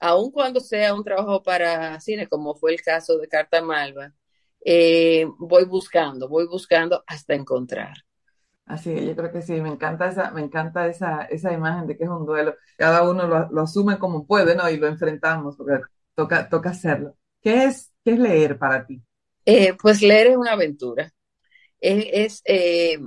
aun 0.00 0.30
cuando 0.30 0.60
sea 0.60 0.94
un 0.94 1.02
trabajo 1.04 1.42
para 1.42 1.98
cine, 2.00 2.28
como 2.28 2.54
fue 2.54 2.72
el 2.72 2.82
caso 2.82 3.18
de 3.18 3.28
Carta 3.28 3.60
Malva, 3.60 4.12
eh, 4.64 5.26
voy 5.38 5.64
buscando, 5.64 6.28
voy 6.28 6.46
buscando 6.46 7.02
hasta 7.06 7.34
encontrar. 7.34 7.94
Así 8.68 9.06
yo 9.06 9.16
creo 9.16 9.32
que 9.32 9.42
sí, 9.42 9.60
me 9.60 9.70
encanta 9.70 10.08
esa, 10.08 10.30
me 10.30 10.42
encanta 10.42 10.86
esa, 10.86 11.22
esa 11.24 11.52
imagen 11.52 11.86
de 11.86 11.96
que 11.96 12.04
es 12.04 12.10
un 12.10 12.26
duelo. 12.26 12.54
Cada 12.76 13.08
uno 13.08 13.26
lo, 13.26 13.62
asume 13.62 13.98
como 13.98 14.26
puede, 14.26 14.54
¿no? 14.54 14.68
Y 14.68 14.76
lo 14.76 14.86
enfrentamos, 14.86 15.56
porque 15.56 15.80
toca, 16.14 16.48
toca 16.48 16.70
hacerlo. 16.70 17.16
¿Qué 17.40 17.64
es, 17.64 17.92
qué 18.04 18.12
es 18.12 18.18
leer 18.18 18.58
para 18.58 18.86
ti? 18.86 19.02
Eh, 19.46 19.74
pues 19.80 20.02
leer 20.02 20.28
es 20.28 20.36
una 20.36 20.52
aventura. 20.52 21.10
Es, 21.80 22.42
eh, 22.44 22.98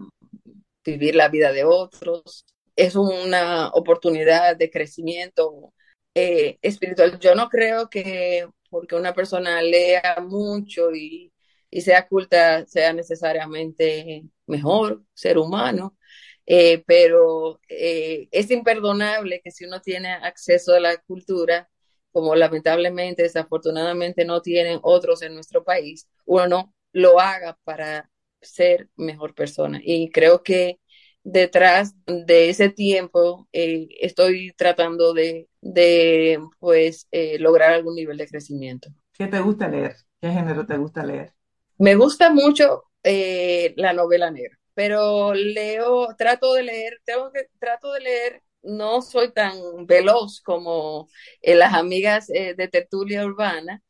vivir 0.84 1.16
la 1.16 1.30
vida 1.30 1.52
de 1.52 1.64
otros. 1.64 2.46
Es 2.76 2.96
una 2.96 3.70
oportunidad 3.70 4.58
de 4.58 4.72
crecimiento 4.72 5.74
eh, 6.16 6.58
espiritual. 6.64 7.20
Yo 7.20 7.36
no 7.36 7.50
creo 7.50 7.90
que 7.90 8.48
porque 8.72 8.96
una 8.96 9.14
persona 9.14 9.62
lea 9.62 10.18
mucho 10.26 10.92
y, 10.96 11.32
y 11.70 11.82
sea 11.82 12.08
culta 12.08 12.66
sea 12.66 12.94
necesariamente 12.94 14.24
mejor 14.52 15.04
ser 15.14 15.38
humano, 15.38 15.98
eh, 16.46 16.84
pero 16.86 17.60
eh, 17.70 18.28
es 18.32 18.52
imperdonable 18.52 19.42
que 19.44 19.52
si 19.52 19.66
uno 19.66 19.82
tiene 19.82 20.12
acceso 20.12 20.74
a 20.76 20.80
la 20.80 20.98
cultura, 20.98 21.70
como 22.12 22.36
lamentablemente, 22.36 23.24
desafortunadamente 23.24 24.26
no 24.26 24.42
tienen 24.42 24.80
otros 24.84 25.22
en 25.22 25.34
nuestro 25.34 25.64
país, 25.64 26.10
uno 26.26 26.48
no 26.48 26.76
lo 26.92 27.20
haga 27.20 27.58
para 27.64 28.12
ser 28.42 28.90
mejor 28.98 29.34
persona. 29.34 29.80
Y 29.82 30.10
creo 30.12 30.44
que 30.44 30.80
detrás 31.24 31.96
de 32.06 32.50
ese 32.50 32.70
tiempo 32.70 33.48
eh, 33.54 33.88
estoy 34.02 34.52
tratando 34.58 35.14
de, 35.14 35.48
de 35.62 36.40
pues, 36.60 37.08
lograr 37.40 37.72
algún 37.74 37.96
nivel 37.96 38.18
de 38.18 38.28
crecimiento. 38.28 38.90
¿Qué 39.14 39.28
te 39.28 39.40
gusta 39.40 39.70
leer? 39.70 39.96
¿Qué 40.20 40.30
género 40.32 40.66
te 40.66 40.78
gusta 40.78 41.06
leer? 41.06 41.34
Me 41.78 41.96
gusta 41.96 42.30
mucho 42.32 42.91
eh, 43.04 43.74
la 43.78 43.94
novela 43.94 44.32
negra, 44.32 44.58
pero 44.74 45.34
leo, 45.34 46.16
trato 46.18 46.54
de 46.54 46.64
leer, 46.64 47.00
tengo 47.06 47.32
que, 47.32 47.48
trato 47.60 47.92
de 47.94 48.02
leer, 48.02 48.44
no 48.64 49.02
soy 49.02 49.32
tan 49.34 49.56
veloz 49.88 50.42
como 50.42 51.10
eh, 51.42 51.56
las 51.56 51.74
amigas 51.74 52.30
eh, 52.30 52.54
de 52.56 52.68
tertulia 52.68 53.26
urbana, 53.26 53.82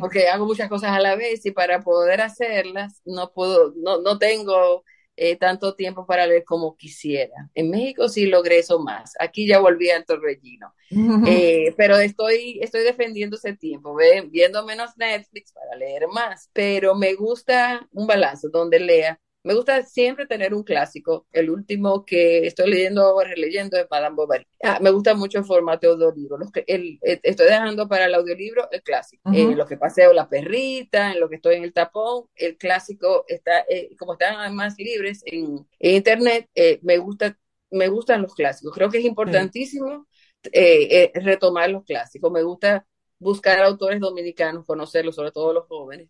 porque 0.00 0.28
hago 0.28 0.46
muchas 0.46 0.68
cosas 0.68 0.92
a 0.92 1.00
la 1.00 1.16
vez 1.16 1.44
y 1.44 1.50
para 1.50 1.82
poder 1.82 2.20
hacerlas 2.20 3.02
no 3.04 3.32
puedo, 3.32 3.72
no, 3.76 4.00
no 4.00 4.18
tengo 4.18 4.84
eh, 5.20 5.36
tanto 5.36 5.74
tiempo 5.74 6.06
para 6.06 6.26
leer 6.26 6.44
como 6.44 6.76
quisiera. 6.76 7.50
En 7.52 7.70
México 7.70 8.08
sí 8.08 8.26
logré 8.26 8.58
eso 8.60 8.78
más. 8.78 9.14
Aquí 9.18 9.48
ya 9.48 9.58
volví 9.58 9.90
al 9.90 10.04
torbellino. 10.04 10.72
Eh, 11.28 11.74
pero 11.76 11.96
estoy, 11.98 12.60
estoy 12.62 12.82
defendiendo 12.82 13.36
ese 13.36 13.54
tiempo, 13.54 13.94
viendo 14.30 14.64
menos 14.64 14.96
Netflix 14.96 15.52
para 15.52 15.76
leer 15.76 16.06
más. 16.08 16.48
Pero 16.54 16.94
me 16.94 17.14
gusta 17.14 17.86
un 17.92 18.06
balance 18.06 18.48
donde 18.50 18.80
lea 18.80 19.20
me 19.44 19.54
gusta 19.54 19.82
siempre 19.84 20.26
tener 20.26 20.52
un 20.52 20.62
clásico. 20.62 21.26
El 21.32 21.50
último 21.50 22.04
que 22.04 22.46
estoy 22.46 22.70
leyendo 22.70 23.02
ahora, 23.02 23.30
leyendo 23.36 23.76
es 23.76 23.86
Madame 23.90 24.16
Bovary. 24.16 24.46
Ah, 24.62 24.78
me 24.80 24.90
gusta 24.90 25.14
mucho 25.14 25.38
el 25.38 25.44
formato 25.44 25.90
audiolibro. 25.90 26.38
Los 26.38 26.50
que, 26.50 26.64
el, 26.66 26.98
estoy 27.02 27.46
dejando 27.46 27.88
para 27.88 28.06
el 28.06 28.14
audiolibro 28.14 28.68
el 28.70 28.82
clásico. 28.82 29.30
En 29.32 29.56
lo 29.56 29.66
que 29.66 29.76
paseo 29.76 30.12
la 30.12 30.28
perrita, 30.28 31.12
en 31.12 31.20
lo 31.20 31.28
que 31.28 31.36
estoy 31.36 31.54
en 31.54 31.64
el 31.64 31.72
tapón, 31.72 32.24
el 32.34 32.56
clásico 32.56 33.24
está, 33.28 33.60
eh, 33.68 33.94
como 33.96 34.14
están 34.14 34.54
más 34.54 34.74
libres 34.76 35.22
en, 35.24 35.66
internet, 35.78 36.48
eh, 36.54 36.80
me 36.82 36.98
gusta, 36.98 37.38
me 37.70 37.88
gustan 37.88 38.22
los 38.22 38.34
clásicos. 38.34 38.74
Creo 38.74 38.90
que 38.90 38.98
es 38.98 39.04
importantísimo 39.04 40.08
eh, 40.52 41.12
retomar 41.14 41.70
los 41.70 41.84
clásicos. 41.84 42.30
Me 42.32 42.42
gusta 42.42 42.86
buscar 43.18 43.60
autores 43.62 44.00
dominicanos, 44.00 44.66
conocerlos, 44.66 45.14
sobre 45.14 45.32
todo 45.32 45.52
los 45.52 45.66
jóvenes 45.66 46.08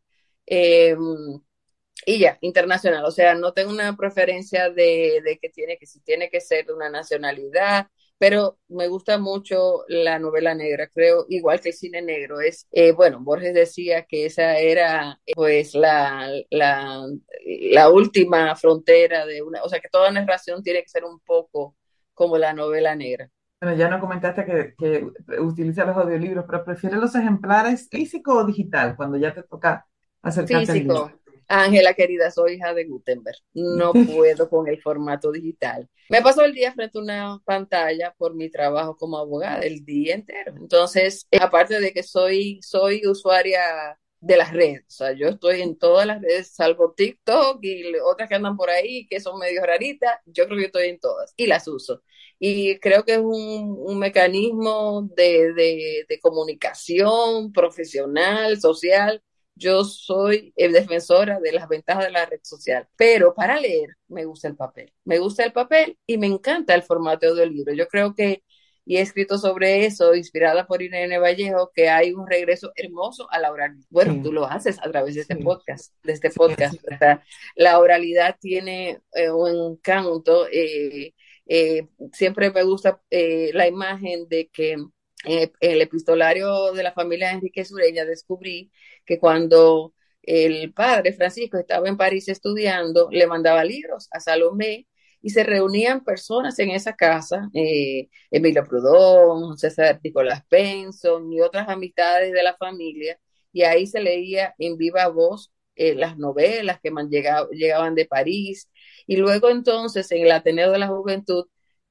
y 2.09 2.21
ya, 2.21 2.39
internacional. 2.41 3.05
O 3.05 3.11
sea, 3.11 3.35
no 3.35 3.53
tengo 3.53 3.71
una 3.71 3.95
preferencia 3.95 4.71
de, 4.71 5.21
de, 5.23 5.39
que 5.39 5.51
tiene 5.51 5.77
que, 5.77 5.85
si 5.85 6.01
tiene 6.01 6.31
que 6.31 6.41
ser 6.41 6.65
de 6.65 6.73
una 6.73 6.89
nacionalidad, 6.89 7.89
pero 8.17 8.57
me 8.69 8.89
gusta 8.89 9.19
mucho 9.19 9.85
la 9.89 10.19
novela 10.19 10.55
negra, 10.55 10.89
creo, 10.89 11.27
igual 11.29 11.61
que 11.61 11.69
el 11.69 11.75
cine 11.75 12.01
negro. 12.01 12.41
Es, 12.41 12.67
eh, 12.73 12.93
bueno, 12.93 13.21
Borges 13.21 13.53
decía 13.53 14.07
que 14.07 14.25
esa 14.25 14.57
era 14.57 15.21
pues 15.35 15.75
la, 15.75 16.31
la, 16.49 17.07
la 17.73 17.91
última 17.91 18.57
frontera 18.57 19.27
de 19.27 19.43
una, 19.43 19.63
o 19.63 19.69
sea, 19.69 19.79
que 19.79 19.91
toda 19.91 20.11
narración 20.11 20.63
tiene 20.63 20.81
que 20.81 20.89
ser 20.89 21.05
un 21.05 21.21
poco 21.21 21.77
como 22.15 22.39
la 22.39 22.55
novela 22.55 22.97
negra. 22.97 23.29
Bueno, 23.61 23.77
ya 23.77 23.91
no 23.91 24.01
comentaste 24.01 24.47
que, 24.47 24.75
que 24.79 25.41
utiliza 25.41 25.85
los 25.85 25.97
audiolibros, 25.97 26.47
pero 26.47 26.65
¿prefieres 26.65 27.01
los 27.01 27.15
ejemplares 27.15 27.87
físico 27.91 28.33
o 28.33 28.47
digital 28.47 28.97
cuando 28.97 29.19
ya 29.19 29.35
te 29.35 29.43
toca 29.43 29.87
acercarte 30.23 30.73
al 30.73 30.79
libro? 30.79 31.19
Ángela, 31.49 31.95
querida, 31.95 32.31
soy 32.31 32.55
hija 32.55 32.75
de 32.75 32.85
Gutenberg. 32.85 33.37
No 33.55 33.93
puedo 34.05 34.49
con 34.51 34.69
el 34.69 34.81
formato 34.83 35.33
digital. 35.33 35.89
Me 36.09 36.23
paso 36.23 36.43
el 36.45 36.55
día 36.55 36.73
frente 36.73 36.99
a 36.99 37.03
una 37.03 37.41
pantalla 37.45 38.15
por 38.19 38.35
mi 38.35 38.51
trabajo 38.51 38.97
como 38.97 39.19
abogada, 39.19 39.61
el 39.61 39.85
día 39.85 40.15
entero. 40.15 40.55
Entonces, 40.57 41.27
eh, 41.31 41.39
aparte 41.41 41.81
de 41.81 41.93
que 41.93 42.03
soy, 42.03 42.61
soy 42.63 43.07
usuaria 43.07 43.99
de 44.21 44.37
las 44.37 44.53
redes, 44.53 44.83
o 44.89 44.91
sea, 44.91 45.13
yo 45.13 45.29
estoy 45.29 45.63
en 45.63 45.79
todas 45.79 46.05
las 46.07 46.21
redes, 46.21 46.53
salvo 46.53 46.93
TikTok 46.93 47.61
y 47.63 47.85
otras 48.05 48.29
que 48.29 48.35
andan 48.35 48.57
por 48.57 48.69
ahí 48.69 49.07
que 49.07 49.21
son 49.21 49.39
medio 49.39 49.63
raritas, 49.65 50.19
yo 50.27 50.47
creo 50.47 50.59
que 50.59 50.65
estoy 50.67 50.89
en 50.89 50.99
todas 50.99 51.33
y 51.37 51.47
las 51.47 51.69
uso. 51.69 52.03
Y 52.41 52.79
creo 52.81 53.05
que 53.05 53.13
es 53.15 53.19
un, 53.19 53.77
un 53.79 53.99
mecanismo 53.99 55.03
de, 55.17 55.53
de, 55.55 56.05
de 56.09 56.21
comunicación 56.21 57.53
profesional, 57.53 58.61
social, 58.61 59.23
yo 59.59 59.85
soy 59.85 60.53
defensora 60.57 61.41
de 61.41 61.53
las 61.53 61.69
ventajas 61.69 62.05
de 62.05 62.11
la 62.11 62.27
red 62.27 62.41
social, 62.43 62.89
pero 62.97 63.35
para 63.35 63.61
leer 63.61 63.97
me 64.09 64.25
gusta 64.25 64.49
el 64.49 64.57
papel. 64.57 64.93
Me 65.05 65.19
gusta 65.19 65.45
el 65.45 65.53
papel 65.53 65.99
y 66.07 66.17
me 66.19 66.27
encanta 66.27 66.75
el 66.75 66.83
formato 66.83 67.35
del 67.35 67.53
libro. 67.53 67.75
Yo 67.75 67.89
creo 67.89 68.15
que, 68.15 68.43
y 68.85 68.97
he 68.97 69.01
escrito 69.01 69.37
sobre 69.37 69.85
eso, 69.85 70.15
inspirada 70.15 70.67
por 70.67 70.81
Irene 70.81 71.19
Vallejo, 71.19 71.71
que 71.75 71.91
hay 71.91 72.13
un 72.13 72.27
regreso 72.27 72.73
hermoso 72.77 73.31
a 73.31 73.39
la 73.39 73.53
oralidad. 73.53 73.85
Bueno, 73.91 74.15
sí. 74.15 74.23
tú 74.23 74.33
lo 74.33 74.47
haces 74.47 74.79
a 74.81 74.91
través 74.91 75.15
de 75.15 75.23
este 75.23 75.37
sí. 75.37 75.43
podcast, 75.43 75.95
de 76.03 76.13
este 76.13 76.31
podcast. 76.31 76.75
Sí, 76.75 76.97
la 77.57 77.79
oralidad 77.79 78.37
tiene 78.41 79.01
eh, 79.13 79.31
un 79.31 79.73
encanto. 79.73 80.47
Eh, 80.51 81.13
eh, 81.49 81.89
siempre 82.13 82.51
me 82.51 82.63
gusta 82.63 83.01
eh, 83.11 83.51
la 83.55 83.67
imagen 83.67 84.29
de 84.29 84.49
que 84.53 84.77
eh, 85.25 85.53
el 85.61 85.81
epistolario 85.83 86.73
de 86.73 86.83
la 86.83 86.93
familia 86.93 87.33
Enrique 87.33 87.65
Sureña 87.65 88.05
descubrí 88.05 88.71
que 89.05 89.19
cuando 89.19 89.95
el 90.23 90.73
padre 90.73 91.13
Francisco 91.13 91.59
estaba 91.59 91.89
en 91.89 91.97
París 91.97 92.29
estudiando, 92.29 93.09
le 93.11 93.27
mandaba 93.27 93.65
libros 93.65 94.09
a 94.13 94.21
Salomé 94.21 94.87
y 95.21 95.31
se 95.31 95.43
reunían 95.45 96.05
personas 96.05 96.59
en 96.59 96.71
esa 96.71 96.95
casa, 96.95 97.51
eh, 97.55 98.09
Emilio 98.31 98.65
Prudón, 98.65 99.57
César 99.59 100.01
Nicolás 100.03 100.45
Benson 100.51 101.33
y 101.33 101.41
otras 101.41 101.69
amistades 101.69 102.33
de 102.33 102.43
la 102.43 102.57
familia, 102.57 103.19
y 103.53 103.63
ahí 103.63 103.87
se 103.87 104.01
leía 104.01 104.55
en 104.59 104.77
viva 104.77 105.09
voz 105.09 105.53
eh, 105.77 105.95
las 105.95 106.19
novelas 106.19 106.81
que 106.81 106.93
llegaban 107.53 107.95
de 107.95 108.07
París, 108.07 108.71
y 109.07 109.17
luego 109.17 109.51
entonces 109.51 110.11
en 110.13 110.25
el 110.25 110.33
Ateneo 110.33 110.71
de 110.73 110.79
la 110.79 110.89
Juventud, 110.89 111.47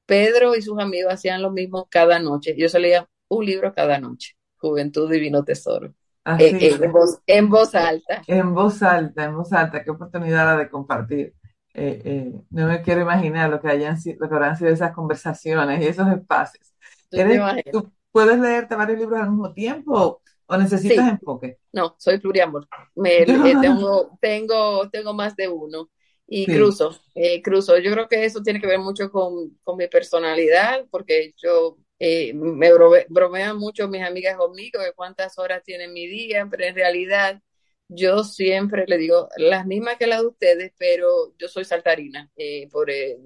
Pedro 0.06 0.54
y 0.56 0.62
sus 0.62 0.78
amigos 0.78 1.12
hacían 1.12 1.42
lo 1.42 1.50
mismo 1.50 1.86
cada 1.90 2.18
noche, 2.18 2.54
yo 2.56 2.68
se 2.68 2.78
leía 2.80 3.08
un 3.28 3.44
libro 3.44 3.72
cada 3.74 3.98
noche, 3.98 4.36
Juventud 4.56 5.10
Divino 5.10 5.44
Tesoro. 5.44 5.94
Así 6.24 6.44
eh, 6.44 6.58
eh, 6.60 6.78
en, 6.82 6.92
voz, 6.92 7.20
en, 7.26 7.48
voz, 7.48 7.74
alta. 7.74 8.22
En 8.26 8.54
voz 8.54 8.82
alta, 8.82 9.24
en 9.24 9.34
voz 9.34 9.52
alta, 9.52 9.82
qué 9.82 9.90
oportunidad 9.90 10.44
la 10.44 10.56
de 10.56 10.68
compartir. 10.68 11.34
Eh, 11.74 12.32
no 12.50 12.66
me 12.66 12.82
quiero 12.82 13.02
imaginar 13.02 13.48
lo 13.48 13.60
que, 13.60 13.68
hayan, 13.68 13.96
lo 14.18 14.28
que 14.28 14.34
habrán 14.34 14.56
sido 14.56 14.70
esas 14.70 14.92
conversaciones 14.92 15.80
y 15.80 15.86
esos 15.86 16.08
espacios. 16.08 16.74
¿Eres, 17.10 17.40
¿Tú 17.72 17.90
puedes 18.10 18.38
leerte 18.38 18.74
varios 18.74 18.98
libros 18.98 19.20
al 19.20 19.30
mismo 19.30 19.52
tiempo 19.52 20.20
o 20.46 20.56
necesitas 20.56 21.04
sí. 21.04 21.10
enfoque? 21.10 21.58
No, 21.72 21.94
soy 21.98 22.18
pluriamor. 22.18 22.66
Me, 22.94 23.24
tengo, 23.62 24.18
tengo, 24.20 24.90
tengo 24.90 25.14
más 25.14 25.36
de 25.36 25.48
uno 25.48 25.88
y 26.26 26.44
sí. 26.44 26.52
cruzo, 26.52 26.94
eh, 27.14 27.40
cruzo. 27.40 27.78
Yo 27.78 27.92
creo 27.92 28.08
que 28.08 28.24
eso 28.24 28.42
tiene 28.42 28.60
que 28.60 28.66
ver 28.66 28.80
mucho 28.80 29.10
con, 29.10 29.56
con 29.64 29.76
mi 29.76 29.88
personalidad, 29.88 30.84
porque 30.90 31.32
yo 31.36 31.78
eh, 31.98 32.32
me 32.34 32.72
brome, 32.72 33.06
bromean 33.08 33.58
mucho 33.58 33.88
mis 33.88 34.02
amigas 34.02 34.36
conmigo 34.36 34.80
de 34.80 34.92
cuántas 34.92 35.38
horas 35.38 35.62
tiene 35.64 35.88
mi 35.88 36.06
día, 36.06 36.46
pero 36.50 36.64
en 36.64 36.74
realidad 36.74 37.42
yo 37.88 38.24
siempre 38.24 38.84
le 38.86 38.98
digo 38.98 39.28
las 39.36 39.66
mismas 39.66 39.96
que 39.96 40.06
las 40.06 40.20
de 40.20 40.26
ustedes, 40.28 40.72
pero 40.78 41.34
yo 41.38 41.48
soy 41.48 41.64
saltarina, 41.64 42.30
eh, 42.36 42.68
por, 42.70 42.90
eh, 42.90 43.16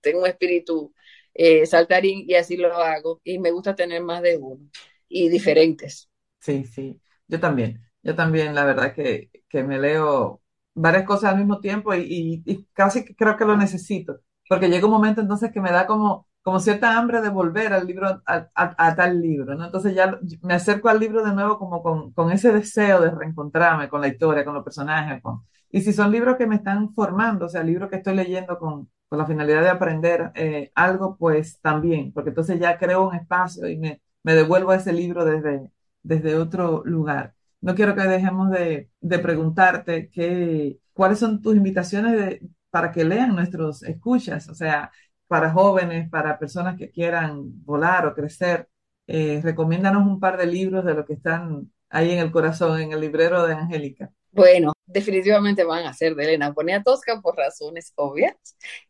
tengo 0.00 0.20
un 0.20 0.26
espíritu 0.26 0.94
eh, 1.34 1.66
saltarín 1.66 2.24
y 2.28 2.34
así 2.34 2.56
lo 2.56 2.74
hago 2.74 3.20
y 3.24 3.38
me 3.38 3.50
gusta 3.50 3.74
tener 3.74 4.02
más 4.02 4.22
de 4.22 4.36
uno 4.36 4.68
y 5.08 5.28
diferentes. 5.28 6.08
Sí, 6.40 6.64
sí, 6.64 7.00
yo 7.28 7.38
también, 7.40 7.82
yo 8.02 8.14
también 8.16 8.54
la 8.54 8.64
verdad 8.64 8.94
que, 8.94 9.30
que 9.48 9.62
me 9.62 9.78
leo 9.78 10.42
varias 10.74 11.04
cosas 11.04 11.32
al 11.32 11.38
mismo 11.38 11.60
tiempo 11.60 11.94
y, 11.94 12.00
y, 12.02 12.42
y 12.46 12.64
casi 12.72 13.04
creo 13.14 13.36
que 13.36 13.44
lo 13.44 13.56
necesito, 13.56 14.20
porque 14.48 14.68
llega 14.68 14.86
un 14.86 14.92
momento 14.92 15.20
entonces 15.20 15.52
que 15.52 15.60
me 15.60 15.70
da 15.70 15.86
como 15.86 16.26
como 16.42 16.60
cierta 16.60 16.96
hambre 16.98 17.20
de 17.20 17.28
volver 17.28 17.72
al 17.72 17.86
libro, 17.86 18.22
a, 18.26 18.48
a, 18.54 18.74
a, 18.88 18.94
tal 18.96 19.20
libro, 19.20 19.54
¿no? 19.54 19.66
Entonces 19.66 19.94
ya 19.94 20.18
me 20.42 20.54
acerco 20.54 20.88
al 20.88 20.98
libro 21.00 21.24
de 21.24 21.34
nuevo 21.34 21.58
como 21.58 21.82
con, 21.82 22.12
con, 22.12 22.32
ese 22.32 22.52
deseo 22.52 23.00
de 23.00 23.10
reencontrarme 23.10 23.88
con 23.88 24.00
la 24.00 24.08
historia, 24.08 24.44
con 24.44 24.54
los 24.54 24.64
personajes, 24.64 25.22
con... 25.22 25.44
y 25.70 25.82
si 25.82 25.92
son 25.92 26.10
libros 26.10 26.36
que 26.36 26.46
me 26.46 26.56
están 26.56 26.94
formando, 26.94 27.46
o 27.46 27.48
sea, 27.48 27.62
libros 27.62 27.90
que 27.90 27.96
estoy 27.96 28.14
leyendo 28.14 28.58
con, 28.58 28.90
con 29.08 29.18
la 29.18 29.26
finalidad 29.26 29.62
de 29.62 29.68
aprender 29.70 30.32
eh, 30.34 30.72
algo, 30.74 31.16
pues 31.16 31.60
también, 31.60 32.12
porque 32.12 32.30
entonces 32.30 32.58
ya 32.58 32.78
creo 32.78 33.08
un 33.08 33.14
espacio 33.14 33.68
y 33.68 33.76
me, 33.78 34.00
me 34.22 34.34
devuelvo 34.34 34.70
a 34.70 34.76
ese 34.76 34.92
libro 34.92 35.24
desde, 35.24 35.70
desde 36.02 36.36
otro 36.36 36.82
lugar. 36.84 37.34
No 37.60 37.74
quiero 37.74 37.94
que 37.94 38.02
dejemos 38.02 38.50
de, 38.50 38.90
de 39.00 39.18
preguntarte 39.18 40.08
qué, 40.10 40.78
cuáles 40.92 41.18
son 41.18 41.42
tus 41.42 41.56
invitaciones 41.56 42.12
de, 42.12 42.48
para 42.70 42.92
que 42.92 43.04
lean 43.04 43.34
nuestros 43.34 43.82
escuchas, 43.82 44.48
o 44.48 44.54
sea, 44.54 44.90
para 45.30 45.52
jóvenes, 45.52 46.10
para 46.10 46.40
personas 46.40 46.76
que 46.76 46.90
quieran 46.90 47.64
volar 47.64 48.04
o 48.04 48.14
crecer. 48.14 48.68
Eh, 49.06 49.40
recomiéndanos 49.40 50.04
un 50.04 50.18
par 50.18 50.36
de 50.36 50.44
libros 50.44 50.84
de 50.84 50.92
los 50.92 51.06
que 51.06 51.12
están 51.12 51.70
ahí 51.88 52.10
en 52.10 52.18
el 52.18 52.32
corazón, 52.32 52.80
en 52.80 52.90
el 52.90 53.00
librero 53.00 53.46
de 53.46 53.54
Angélica. 53.54 54.10
Bueno, 54.32 54.72
definitivamente 54.86 55.62
van 55.62 55.86
a 55.86 55.92
ser 55.92 56.16
de 56.16 56.24
Elena 56.24 56.52
Poniatowska 56.52 57.20
por 57.20 57.36
razones 57.36 57.92
obvias. 57.94 58.34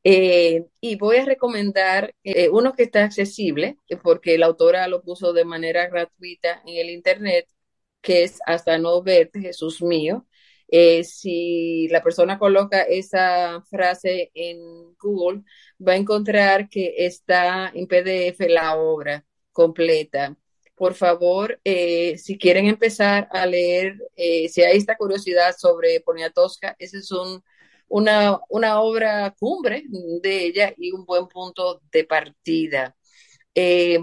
Eh, 0.03 0.65
y 0.81 0.97
voy 0.97 1.19
a 1.19 1.27
recomendar 1.27 2.15
eh, 2.25 2.49
uno 2.49 2.73
que 2.73 2.85
está 2.85 3.05
accesible, 3.05 3.77
porque 4.03 4.39
la 4.39 4.47
autora 4.47 4.89
lo 4.89 5.03
puso 5.03 5.35
de 5.35 5.45
manera 5.45 5.89
gratuita 5.89 6.63
en 6.65 6.79
el 6.79 6.89
Internet, 6.89 7.49
que 8.01 8.23
es 8.25 8.39
Hasta 8.47 8.79
no 8.79 9.03
verte, 9.03 9.41
Jesús 9.41 9.83
mío. 9.83 10.25
Eh, 10.73 11.03
si 11.05 11.89
la 11.89 12.03
persona 12.03 12.39
coloca 12.39 12.83
esa 12.83 13.63
frase 13.69 14.31
en 14.35 14.95
Google, 14.99 15.43
va 15.87 15.93
a 15.93 15.97
encontrar 15.97 16.69
que 16.69 16.95
está 16.99 17.71
en 17.75 17.87
PDF 17.89 18.49
la 18.49 18.77
obra 18.77 19.25
completa. 19.53 20.37
Por 20.77 20.95
favor, 20.95 21.61
eh, 21.65 22.17
si 22.19 22.39
quieren 22.39 22.67
empezar 22.67 23.29
a 23.33 23.47
leer, 23.47 23.97
eh, 24.17 24.49
si 24.49 24.63
hay 24.63 24.79
esta 24.79 24.97
curiosidad 24.97 25.55
sobre 25.59 26.01
Poniatowska, 26.01 26.77
esa 26.79 26.99
es 26.99 27.11
un, 27.13 27.43
una, 27.89 28.39
una, 28.49 28.81
obra 28.81 29.35
cumbre 29.39 29.85
de 30.23 30.47
ella 30.47 30.73
y 30.79 30.93
un 30.93 31.05
buen 31.05 31.27
punto 31.29 31.83
de 31.93 32.05
partida. 32.05 32.97
Eh, 33.55 33.99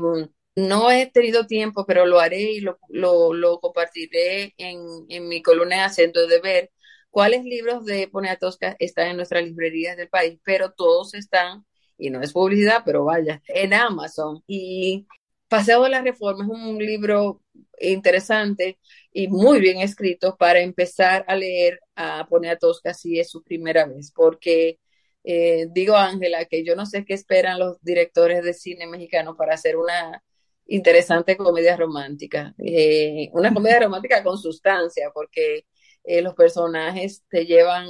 no 0.57 0.89
he 0.91 1.05
tenido 1.07 1.45
tiempo, 1.45 1.85
pero 1.85 2.05
lo 2.07 2.19
haré 2.19 2.41
y 2.53 2.61
lo, 2.61 2.79
lo, 2.89 3.59
compartiré 3.59 4.55
en, 4.57 4.79
en, 5.09 5.27
mi 5.27 5.43
columna 5.43 5.77
de 5.77 5.81
acento 5.83 6.25
de 6.27 6.39
ver 6.41 6.71
cuáles 7.11 7.43
libros 7.45 7.85
de 7.85 8.07
Poniatowska 8.07 8.75
están 8.79 9.09
en 9.09 9.17
nuestras 9.17 9.43
librerías 9.43 9.97
del 9.97 10.09
país, 10.09 10.39
pero 10.43 10.71
todos 10.71 11.13
están 11.13 11.63
y 11.97 12.09
no 12.09 12.21
es 12.21 12.33
publicidad, 12.33 12.81
pero 12.85 13.03
vaya, 13.05 13.41
en 13.47 13.73
Amazon. 13.73 14.43
Y 14.47 15.07
Paseo 15.47 15.83
de 15.83 15.89
la 15.89 16.01
Reforma 16.01 16.45
es 16.45 16.49
un 16.49 16.79
libro 16.79 17.43
interesante 17.79 18.79
y 19.13 19.27
muy 19.27 19.59
bien 19.59 19.79
escrito 19.79 20.37
para 20.37 20.59
empezar 20.61 21.23
a 21.27 21.35
leer 21.35 21.79
a 21.95 22.25
Poniatowska 22.27 22.95
si 22.95 23.19
es 23.19 23.29
su 23.29 23.43
primera 23.43 23.85
vez, 23.85 24.11
porque 24.11 24.79
eh, 25.23 25.67
digo 25.71 25.95
Ángela 25.95 26.45
que 26.45 26.63
yo 26.65 26.75
no 26.75 26.85
sé 26.87 27.05
qué 27.05 27.13
esperan 27.13 27.59
los 27.59 27.79
directores 27.81 28.43
de 28.43 28.53
cine 28.55 28.87
mexicano 28.87 29.35
para 29.37 29.53
hacer 29.55 29.77
una 29.77 30.23
interesante 30.67 31.37
comedia 31.37 31.75
romántica, 31.77 32.53
eh, 32.57 33.29
una 33.33 33.53
comedia 33.53 33.79
romántica 33.81 34.23
con 34.23 34.37
sustancia, 34.37 35.11
porque 35.13 35.65
eh, 36.03 36.21
los 36.21 36.33
personajes 36.33 37.23
te 37.29 37.45
llevan 37.45 37.87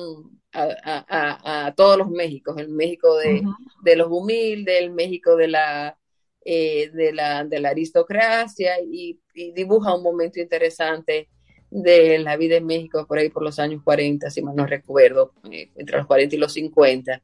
a, 0.52 0.64
a, 0.84 1.06
a, 1.08 1.66
a, 1.68 1.76
todos 1.76 1.98
los 1.98 2.10
Méxicos, 2.10 2.58
el 2.58 2.70
México 2.70 3.16
de, 3.18 3.36
uh 3.36 3.44
-huh. 3.44 3.56
de 3.84 3.96
los 3.96 4.08
humildes, 4.10 4.82
el 4.82 4.92
México 4.92 5.36
de 5.36 5.48
la, 5.48 5.98
eh, 6.44 6.90
de 6.94 7.14
la, 7.14 7.44
de 7.44 7.60
la 7.60 7.70
aristocracia 7.70 8.80
y, 8.82 9.20
y, 9.34 9.52
dibuja 9.52 9.94
un 9.94 10.02
momento 10.02 10.40
interesante 10.40 11.30
de 11.70 12.20
la 12.20 12.38
vida 12.38 12.56
en 12.56 12.66
México 12.66 13.06
por 13.06 13.18
ahí 13.18 13.30
por 13.30 13.44
los 13.44 13.60
años 13.60 13.84
40, 13.84 14.30
si 14.30 14.42
mal 14.42 14.56
no 14.56 14.66
recuerdo, 14.66 15.34
eh, 15.52 15.72
entre 15.76 15.98
los 15.98 16.08
40 16.08 16.36
y 16.36 16.40
los 16.40 16.54
50. 16.54 17.22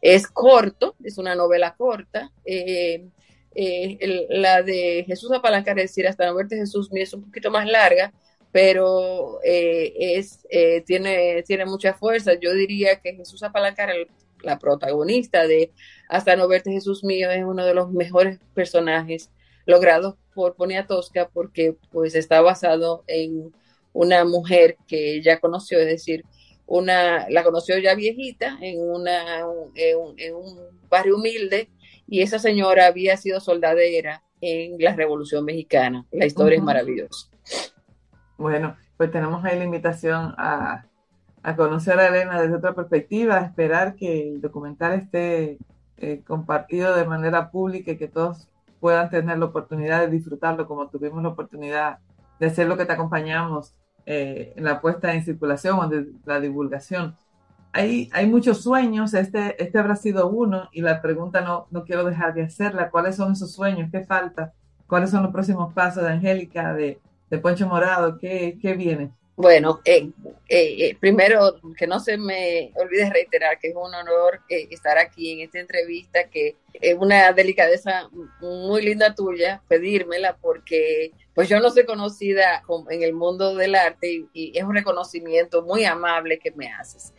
Es 0.00 0.26
corto, 0.28 0.94
es 1.02 1.18
una 1.18 1.34
novela 1.34 1.74
corta. 1.76 2.30
Eh, 2.44 3.08
el, 3.54 4.26
la 4.30 4.62
de 4.62 5.04
Jesús 5.06 5.32
Apalancar, 5.32 5.78
es 5.78 5.90
decir, 5.90 6.06
hasta 6.06 6.26
la 6.26 6.32
muerte 6.32 6.54
de 6.54 6.62
Jesús, 6.62 6.88
es 6.92 7.14
un 7.14 7.24
poquito 7.24 7.50
más 7.50 7.66
larga, 7.66 8.12
pero 8.52 9.40
eh, 9.44 9.92
es, 9.96 10.46
eh, 10.50 10.82
tiene, 10.82 11.42
tiene 11.44 11.66
mucha 11.66 11.94
fuerza. 11.94 12.34
Yo 12.40 12.52
diría 12.52 13.00
que 13.00 13.14
Jesús 13.14 13.42
Apalancar, 13.42 13.90
la 14.42 14.58
protagonista 14.58 15.46
de 15.46 15.70
Hasta 16.08 16.34
no 16.36 16.48
verte 16.48 16.72
Jesús 16.72 17.04
mío, 17.04 17.30
es 17.30 17.44
uno 17.44 17.64
de 17.64 17.74
los 17.74 17.90
mejores 17.92 18.38
personajes 18.54 19.30
logrados 19.66 20.16
por 20.34 20.56
Poniatowska 20.56 21.28
porque 21.28 21.76
pues 21.92 22.14
está 22.14 22.40
basado 22.40 23.04
en 23.06 23.52
una 23.92 24.24
mujer 24.24 24.76
que 24.86 25.16
ella 25.16 25.40
conoció, 25.40 25.78
es 25.78 25.86
decir, 25.86 26.24
una, 26.66 27.28
la 27.28 27.42
conoció 27.42 27.78
ya 27.78 27.94
viejita 27.94 28.56
en, 28.60 28.80
una, 28.80 29.40
en, 29.74 30.34
un 30.34 30.58
barrio 30.88 31.16
humilde 31.16 31.68
y 32.10 32.22
esa 32.22 32.40
señora 32.40 32.86
había 32.86 33.16
sido 33.16 33.38
soldadera 33.40 34.22
en 34.40 34.76
la 34.82 34.94
Revolución 34.94 35.44
Mexicana. 35.44 36.04
La 36.10 36.26
historia 36.26 36.58
es 36.58 36.62
maravillosa. 36.62 37.28
Bueno, 38.36 38.76
pues 38.96 39.12
tenemos 39.12 39.44
ahí 39.44 39.56
la 39.56 39.64
invitación 39.64 40.34
a, 40.36 40.86
a, 41.42 41.56
conocer 41.56 42.00
a 42.00 42.08
Elena 42.08 42.42
desde 42.42 42.56
otra 42.56 42.74
perspectiva, 42.74 43.36
a 43.36 43.44
esperar 43.44 43.94
que 43.94 44.28
el 44.28 44.40
documental 44.40 44.94
esté 44.94 45.58
eh, 45.98 46.22
compartido 46.26 46.96
de 46.96 47.04
manera 47.04 47.50
pública 47.52 47.92
y 47.92 47.96
que 47.96 48.08
todos 48.08 48.48
puedan 48.80 49.08
tener 49.08 49.38
la 49.38 49.44
oportunidad 49.44 50.00
de 50.00 50.08
disfrutarlo 50.08 50.66
como 50.66 50.88
tuvimos 50.88 51.22
la 51.22 51.28
oportunidad 51.28 51.98
de 52.40 52.46
hacer 52.46 52.66
lo 52.66 52.76
que 52.76 52.86
te 52.86 52.92
acompañamos 52.92 53.74
eh, 54.04 54.54
en 54.56 54.64
la 54.64 54.80
puesta 54.80 55.14
en 55.14 55.22
circulación 55.22 55.78
o 55.78 55.88
de 55.88 56.06
la 56.24 56.40
divulgación. 56.40 57.16
Hay, 57.72 58.10
hay 58.12 58.26
muchos 58.26 58.62
sueños, 58.62 59.14
este, 59.14 59.62
este 59.62 59.78
habrá 59.78 59.96
sido 59.96 60.28
uno 60.28 60.68
y 60.72 60.80
la 60.80 61.00
pregunta 61.00 61.40
no, 61.40 61.66
no 61.70 61.84
quiero 61.84 62.04
dejar 62.04 62.34
de 62.34 62.42
hacerla. 62.42 62.90
¿Cuáles 62.90 63.16
son 63.16 63.32
esos 63.32 63.52
sueños? 63.52 63.88
¿Qué 63.92 64.04
falta? 64.04 64.52
¿Cuáles 64.86 65.10
son 65.10 65.22
los 65.22 65.32
próximos 65.32 65.72
pasos 65.72 66.02
de 66.02 66.10
Angélica, 66.10 66.74
de, 66.74 66.98
de 67.30 67.38
Poncho 67.38 67.68
Morado? 67.68 68.18
¿Qué, 68.18 68.58
qué 68.60 68.74
viene? 68.74 69.12
Bueno, 69.40 69.80
eh, 69.86 70.10
eh, 70.50 70.96
primero 71.00 71.58
que 71.74 71.86
no 71.86 71.98
se 71.98 72.18
me 72.18 72.72
olvide 72.74 73.08
reiterar 73.08 73.58
que 73.58 73.68
es 73.68 73.74
un 73.74 73.94
honor 73.94 74.40
estar 74.50 74.98
aquí 74.98 75.32
en 75.32 75.40
esta 75.40 75.58
entrevista, 75.58 76.28
que 76.28 76.56
es 76.74 76.94
una 76.98 77.32
delicadeza 77.32 78.10
muy 78.42 78.82
linda 78.82 79.14
tuya 79.14 79.62
pedírmela 79.66 80.36
porque 80.42 81.12
pues 81.34 81.48
yo 81.48 81.58
no 81.58 81.70
soy 81.70 81.86
conocida 81.86 82.62
en 82.90 83.02
el 83.02 83.14
mundo 83.14 83.54
del 83.54 83.76
arte 83.76 84.26
y, 84.34 84.52
es 84.58 84.62
un 84.62 84.74
reconocimiento 84.74 85.62
muy 85.62 85.86
amable 85.86 86.38
que 86.38 86.50
me 86.50 86.70
haces. 86.70 87.14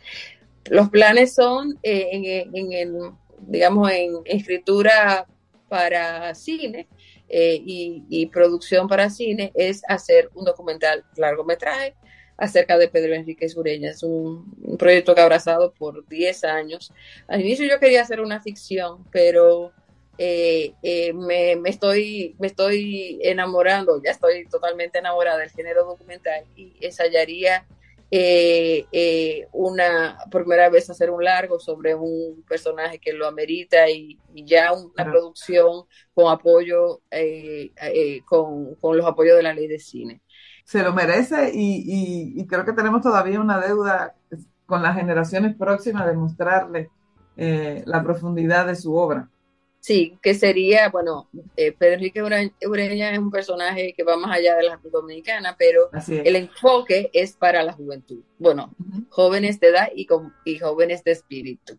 Los 0.70 0.90
planes 0.90 1.34
son 1.34 1.78
eh, 1.82 2.46
en, 2.52 3.16
digamos, 3.40 3.90
en 3.90 4.20
escritura 4.24 5.26
para 5.68 6.34
cine 6.34 6.88
eh, 7.28 7.62
y, 7.64 8.26
producción 8.26 8.88
para 8.88 9.08
cine, 9.08 9.52
es 9.54 9.82
hacer 9.88 10.28
un 10.34 10.44
documental 10.44 11.02
largometraje 11.16 11.94
acerca 12.36 12.76
de 12.76 12.88
Pedro 12.88 13.14
Enrique 13.14 13.48
Sureña. 13.48 13.90
Es 13.90 14.02
un, 14.02 14.76
proyecto 14.78 15.14
que 15.14 15.20
he 15.20 15.24
abrazado 15.24 15.72
por 15.72 16.06
10 16.08 16.44
años. 16.44 16.92
Al 17.28 17.40
inicio 17.40 17.66
yo 17.66 17.80
quería 17.80 18.02
hacer 18.02 18.20
una 18.20 18.42
ficción, 18.42 19.04
pero 19.10 19.72
eh, 20.18 20.74
eh, 20.82 21.14
me, 21.14 21.56
estoy, 21.64 22.36
me 22.38 22.48
estoy 22.48 23.18
enamorando, 23.22 24.02
ya 24.04 24.10
estoy 24.10 24.46
totalmente 24.46 24.98
enamorada 24.98 25.38
del 25.38 25.50
género 25.50 25.86
documental 25.86 26.44
y 26.54 26.74
ensayaría 26.84 27.66
eh, 28.14 29.48
una 29.52 30.18
primera 30.30 30.68
vez 30.68 30.90
hacer 30.90 31.10
un 31.10 31.24
largo 31.24 31.58
sobre 31.58 31.94
un 31.94 32.44
personaje 32.46 32.98
que 32.98 33.14
lo 33.14 33.26
amerita 33.26 33.88
y, 33.88 34.18
ya 34.34 34.72
una 34.72 35.04
producción 35.04 35.84
con 36.14 36.30
apoyo, 36.30 37.00
con, 38.26 38.74
con, 38.76 38.96
los 38.96 39.06
apoyos 39.06 39.36
de 39.36 39.42
la 39.42 39.54
ley 39.54 39.66
de 39.66 39.78
cine. 39.78 40.22
Se 40.64 40.82
lo 40.82 40.92
merece 40.92 41.50
y, 41.54 42.34
y, 42.36 42.46
creo 42.46 42.64
que 42.64 42.72
tenemos 42.72 43.02
todavía 43.02 43.40
una 43.40 43.60
deuda 43.60 44.14
con 44.66 44.82
las 44.82 44.96
generaciones 44.96 45.56
próximas 45.56 46.06
de 46.06 46.12
mostrarle 46.14 46.90
la 47.36 48.02
profundidad 48.02 48.66
de 48.66 48.76
su 48.76 48.94
obra. 48.94 49.30
Sí, 49.82 50.16
que 50.22 50.34
sería, 50.34 50.90
bueno, 50.90 51.28
eh, 51.56 51.72
Pedro 51.72 51.94
Enrique 51.94 52.22
Ureña 52.22 53.10
es 53.10 53.18
un 53.18 53.32
personaje 53.32 53.92
que 53.96 54.04
va 54.04 54.16
más 54.16 54.36
allá 54.36 54.54
de 54.54 54.62
la 54.62 54.80
Dominicana, 54.84 55.56
pero 55.58 55.90
el 56.08 56.36
enfoque 56.36 57.10
es 57.12 57.32
para 57.34 57.64
la 57.64 57.72
juventud. 57.72 58.22
Bueno, 58.38 58.76
jóvenes 59.08 59.58
de 59.58 59.66
edad 59.70 59.88
y, 59.92 60.06
con, 60.06 60.32
y 60.44 60.56
jóvenes 60.60 61.02
de 61.02 61.10
espíritu, 61.10 61.76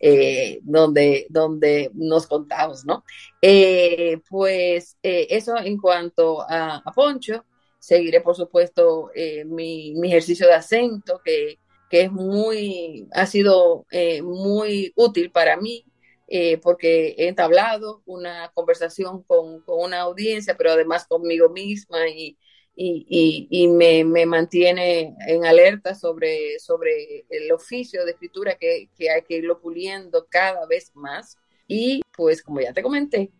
eh, 0.00 0.58
donde, 0.64 1.28
donde 1.30 1.92
nos 1.94 2.26
contamos, 2.26 2.84
¿no? 2.84 3.04
Eh, 3.40 4.20
pues 4.28 4.98
eso 5.00 5.56
en 5.56 5.78
cuanto 5.78 6.42
a, 6.42 6.82
Poncho, 6.92 7.44
seguiré, 7.78 8.20
por 8.20 8.34
supuesto, 8.34 9.12
mi, 9.46 9.94
mi, 9.94 10.08
ejercicio 10.08 10.48
de 10.48 10.54
acento, 10.54 11.20
que, 11.24 11.60
que 11.88 12.00
es 12.00 12.10
muy, 12.10 13.06
ha 13.12 13.26
sido 13.26 13.86
muy 14.24 14.92
útil 14.96 15.30
para 15.30 15.56
mí 15.56 15.84
eh, 16.36 16.58
porque 16.58 17.14
he 17.16 17.28
entablado 17.28 18.02
una 18.06 18.50
conversación 18.54 19.22
con, 19.22 19.62
una 19.68 20.00
audiencia, 20.00 20.56
pero 20.56 20.72
además 20.72 21.06
conmigo 21.06 21.48
misma 21.48 22.08
y, 22.08 22.36
y, 22.74 23.68
me, 23.68 24.26
mantiene 24.26 25.14
en 25.28 25.44
alerta 25.44 25.94
sobre, 25.94 26.58
sobre 26.58 27.24
el 27.30 27.52
oficio 27.52 28.04
de 28.04 28.10
escritura 28.10 28.56
que, 28.56 28.88
hay 28.98 29.22
que 29.22 29.36
irlo 29.36 29.60
puliendo 29.60 30.26
cada 30.28 30.66
vez 30.66 30.90
más. 30.94 31.38
Y 31.68 32.02
pues 32.16 32.42
como 32.42 32.60
ya 32.60 32.72
te 32.72 32.82
comenté, 32.82 33.30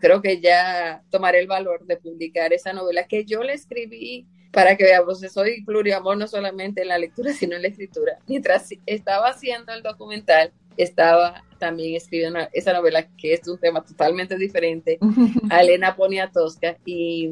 creo 0.00 0.20
que 0.20 0.40
ya 0.40 1.04
tomaré 1.10 1.38
el 1.38 1.46
valor 1.46 1.86
de 1.86 1.98
publicar 1.98 2.52
esa 2.52 2.72
novela 2.72 3.06
que 3.06 3.24
yo 3.24 3.44
le 3.44 3.52
escribí 3.52 4.26
para 4.50 4.76
que 4.76 4.82
veamos, 4.82 5.20
soy 5.20 5.62
pluriamor 5.62 6.16
no 6.16 6.26
solamente 6.26 6.82
en 6.82 6.88
la 6.88 6.98
lectura, 6.98 7.32
sino 7.32 7.54
en 7.54 7.62
la 7.62 7.68
escritura. 7.68 8.18
Mientras 8.26 8.70
estaba 8.86 9.28
haciendo 9.28 9.72
el 9.72 9.84
documental, 9.84 10.52
estaba 10.78 11.44
también 11.58 11.96
escribiendo 11.96 12.38
esa 12.52 12.72
novela 12.72 13.06
que 13.16 13.34
es 13.34 13.46
un 13.48 13.58
tema 13.58 13.84
totalmente 13.84 14.36
diferente 14.36 14.98
a 15.50 15.60
Elena 15.60 15.96
Poniatowska 15.96 16.78
y 16.84 17.30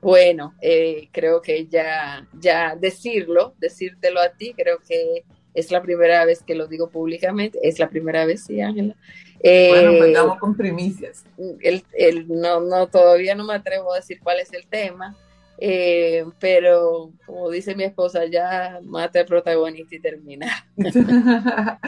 bueno, 0.00 0.54
eh, 0.60 1.08
creo 1.12 1.40
que 1.40 1.66
ya, 1.66 2.28
ya 2.38 2.76
decirlo, 2.76 3.54
decírtelo 3.58 4.20
a 4.20 4.30
ti, 4.30 4.54
creo 4.54 4.78
que 4.86 5.24
es 5.54 5.70
la 5.70 5.80
primera 5.80 6.24
vez 6.26 6.42
que 6.42 6.54
lo 6.54 6.66
digo 6.66 6.90
públicamente, 6.90 7.58
es 7.62 7.78
la 7.78 7.88
primera 7.88 8.26
vez, 8.26 8.44
sí, 8.44 8.60
Ángela. 8.60 8.96
bueno, 9.42 9.92
pues 9.96 10.08
estamos 10.08 10.38
con 10.38 10.56
primicias. 10.56 11.24
El, 11.60 11.84
el, 11.94 12.28
no, 12.28 12.60
no, 12.60 12.86
todavía 12.88 13.34
no 13.34 13.44
me 13.44 13.54
atrevo 13.54 13.94
a 13.94 13.96
decir 13.96 14.20
cuál 14.22 14.40
es 14.40 14.52
el 14.52 14.66
tema, 14.66 15.16
eh, 15.58 16.24
pero 16.40 17.12
como 17.26 17.50
dice 17.50 17.74
mi 17.74 17.84
esposa, 17.84 18.26
ya 18.26 18.80
mata 18.82 19.20
al 19.20 19.26
protagonista 19.26 19.94
y 19.94 20.00
termina. 20.00 20.46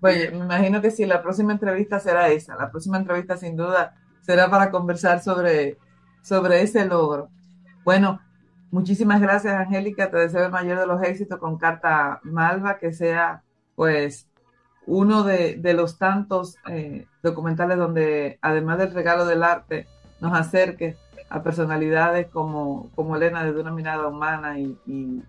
bueno, 0.00 0.38
me 0.38 0.44
imagino 0.44 0.80
que 0.80 0.90
sí, 0.90 1.06
la 1.06 1.22
próxima 1.22 1.52
entrevista 1.52 1.98
será 1.98 2.28
esa. 2.28 2.56
La 2.56 2.70
próxima 2.70 2.98
entrevista 2.98 3.36
sin 3.36 3.56
duda 3.56 3.94
será 4.22 4.48
para 4.50 4.70
conversar 4.70 5.22
sobre, 5.22 5.78
sobre 6.22 6.62
ese 6.62 6.84
logro. 6.84 7.30
Bueno, 7.84 8.20
muchísimas 8.70 9.20
gracias 9.20 9.54
Angélica, 9.54 10.10
te 10.10 10.18
deseo 10.18 10.46
el 10.46 10.52
mayor 10.52 10.78
de 10.78 10.86
los 10.86 11.02
éxitos 11.02 11.38
con 11.38 11.58
Carta 11.58 12.20
Malva, 12.24 12.78
que 12.78 12.92
sea 12.92 13.42
pues 13.74 14.28
uno 14.86 15.24
de, 15.24 15.60
los 15.74 15.98
tantos 15.98 16.56
eh, 16.68 17.06
documentales 17.22 17.76
donde 17.76 18.38
además 18.40 18.78
del 18.78 18.94
regalo 18.94 19.26
del 19.26 19.42
arte 19.42 19.86
nos 20.20 20.32
acerque 20.32 20.96
a 21.28 21.42
personalidades 21.42 22.28
como, 22.28 22.90
como 22.94 23.16
Elena 23.16 23.44
de 23.44 23.60
una 23.60 23.70
mirada 23.70 24.06
humana 24.06 24.58
y, 24.58 25.22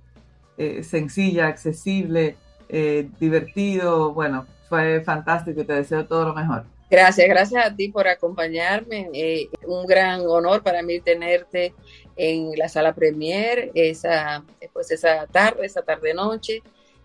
eh, 0.57 0.83
sencilla, 0.83 1.47
accesible, 1.47 2.35
eh, 2.69 3.09
divertido. 3.19 4.13
Bueno, 4.13 4.45
fue 4.69 5.01
fantástico 5.01 5.61
y 5.61 5.65
te 5.65 5.73
deseo 5.73 6.05
todo 6.05 6.25
lo 6.25 6.33
mejor. 6.33 6.65
Gracias, 6.89 7.27
gracias 7.27 7.65
a 7.65 7.75
ti 7.75 7.89
por 7.89 8.07
acompañarme. 8.07 9.09
Eh, 9.13 9.49
un 9.65 9.85
gran 9.85 10.21
honor 10.21 10.63
para 10.63 10.81
mí 10.81 10.99
tenerte 10.99 11.73
en 12.15 12.51
la 12.57 12.69
sala 12.69 12.93
premier 12.93 13.71
esa, 13.73 14.43
pues 14.73 14.91
esa 14.91 15.27
tarde, 15.27 15.65
esa 15.65 15.81
tarde-noche, 15.81 16.63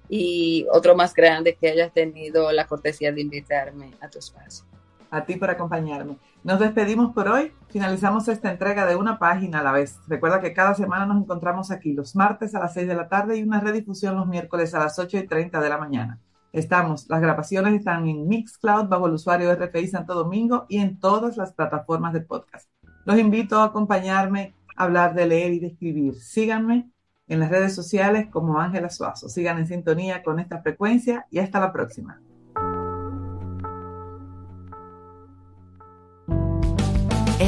y 0.09 0.67
otro 0.71 0.95
más 0.95 1.15
grande 1.15 1.55
que 1.55 1.71
hayas 1.71 1.93
tenido 1.93 2.53
la 2.53 2.67
cortesía 2.67 3.13
de 3.13 3.23
invitarme 3.23 3.93
a 4.01 4.09
tu 4.09 4.19
espacio. 4.19 4.65
A 5.13 5.27
ti 5.27 5.37
por 5.37 5.51
acompañarme. 5.51 6.17
Nos 6.43 6.59
despedimos 6.59 7.13
por 7.13 7.29
hoy. 7.29 7.53
Finalizamos 7.69 8.29
esta 8.29 8.51
entrega 8.51 8.87
de 8.87 8.97
una 8.97 9.19
página 9.19 9.59
a 9.61 9.63
la 9.63 9.71
vez. 9.71 10.01
Recuerda 10.09 10.41
que 10.41 10.55
cada 10.55 10.75
semana 10.75 11.05
nos 11.05 11.23
encontramos 11.23 11.71
aquí 11.71 11.93
los 11.93 12.17
martes 12.17 12.55
a 12.55 12.61
las 12.61 12.73
6 12.73 12.89
de 12.89 12.95
la 12.95 13.11
tarde 13.11 13.37
y 13.37 13.43
una 13.43 13.61
redifusión 13.61 14.17
los 14.17 14.27
miércoles 14.27 14.75
a 14.75 14.79
las 14.79 14.99
8 14.99 15.19
y 15.19 15.27
30 15.27 15.61
de 15.61 15.69
la 15.69 15.77
mañana. 15.77 16.19
Estamos, 16.51 17.11
las 17.11 17.21
grabaciones 17.21 17.75
están 17.75 18.09
en 18.09 18.27
Mixcloud 18.27 18.89
bajo 18.89 19.07
el 19.07 19.13
usuario 19.13 19.55
RFI 19.55 19.87
Santo 19.89 20.15
Domingo 20.15 20.65
y 20.71 20.79
en 20.79 20.99
todas 20.99 21.37
las 21.37 21.53
plataformas 21.53 22.15
de 22.15 22.23
podcast. 22.23 22.71
Los 23.05 23.19
invito 23.19 23.61
a 23.61 23.65
acompañarme 23.65 24.55
a 24.77 24.85
hablar 24.85 25.15
de 25.15 25.27
leer 25.27 25.53
y 25.53 25.61
de 25.61 25.67
escribir. 25.67 26.15
Síganme 26.15 26.91
en 27.29 27.39
las 27.39 27.51
redes 27.51 27.75
sociales 27.75 28.29
como 28.31 28.59
Ángela 28.59 28.89
Suazo. 28.89 29.29
Sigan 29.29 29.59
en 29.59 29.67
sintonía 29.67 30.23
con 30.23 30.41
esta 30.41 30.63
frecuencia 30.63 31.27
y 31.31 31.39
hasta 31.39 31.61
la 31.61 31.71
próxima. 31.71 32.19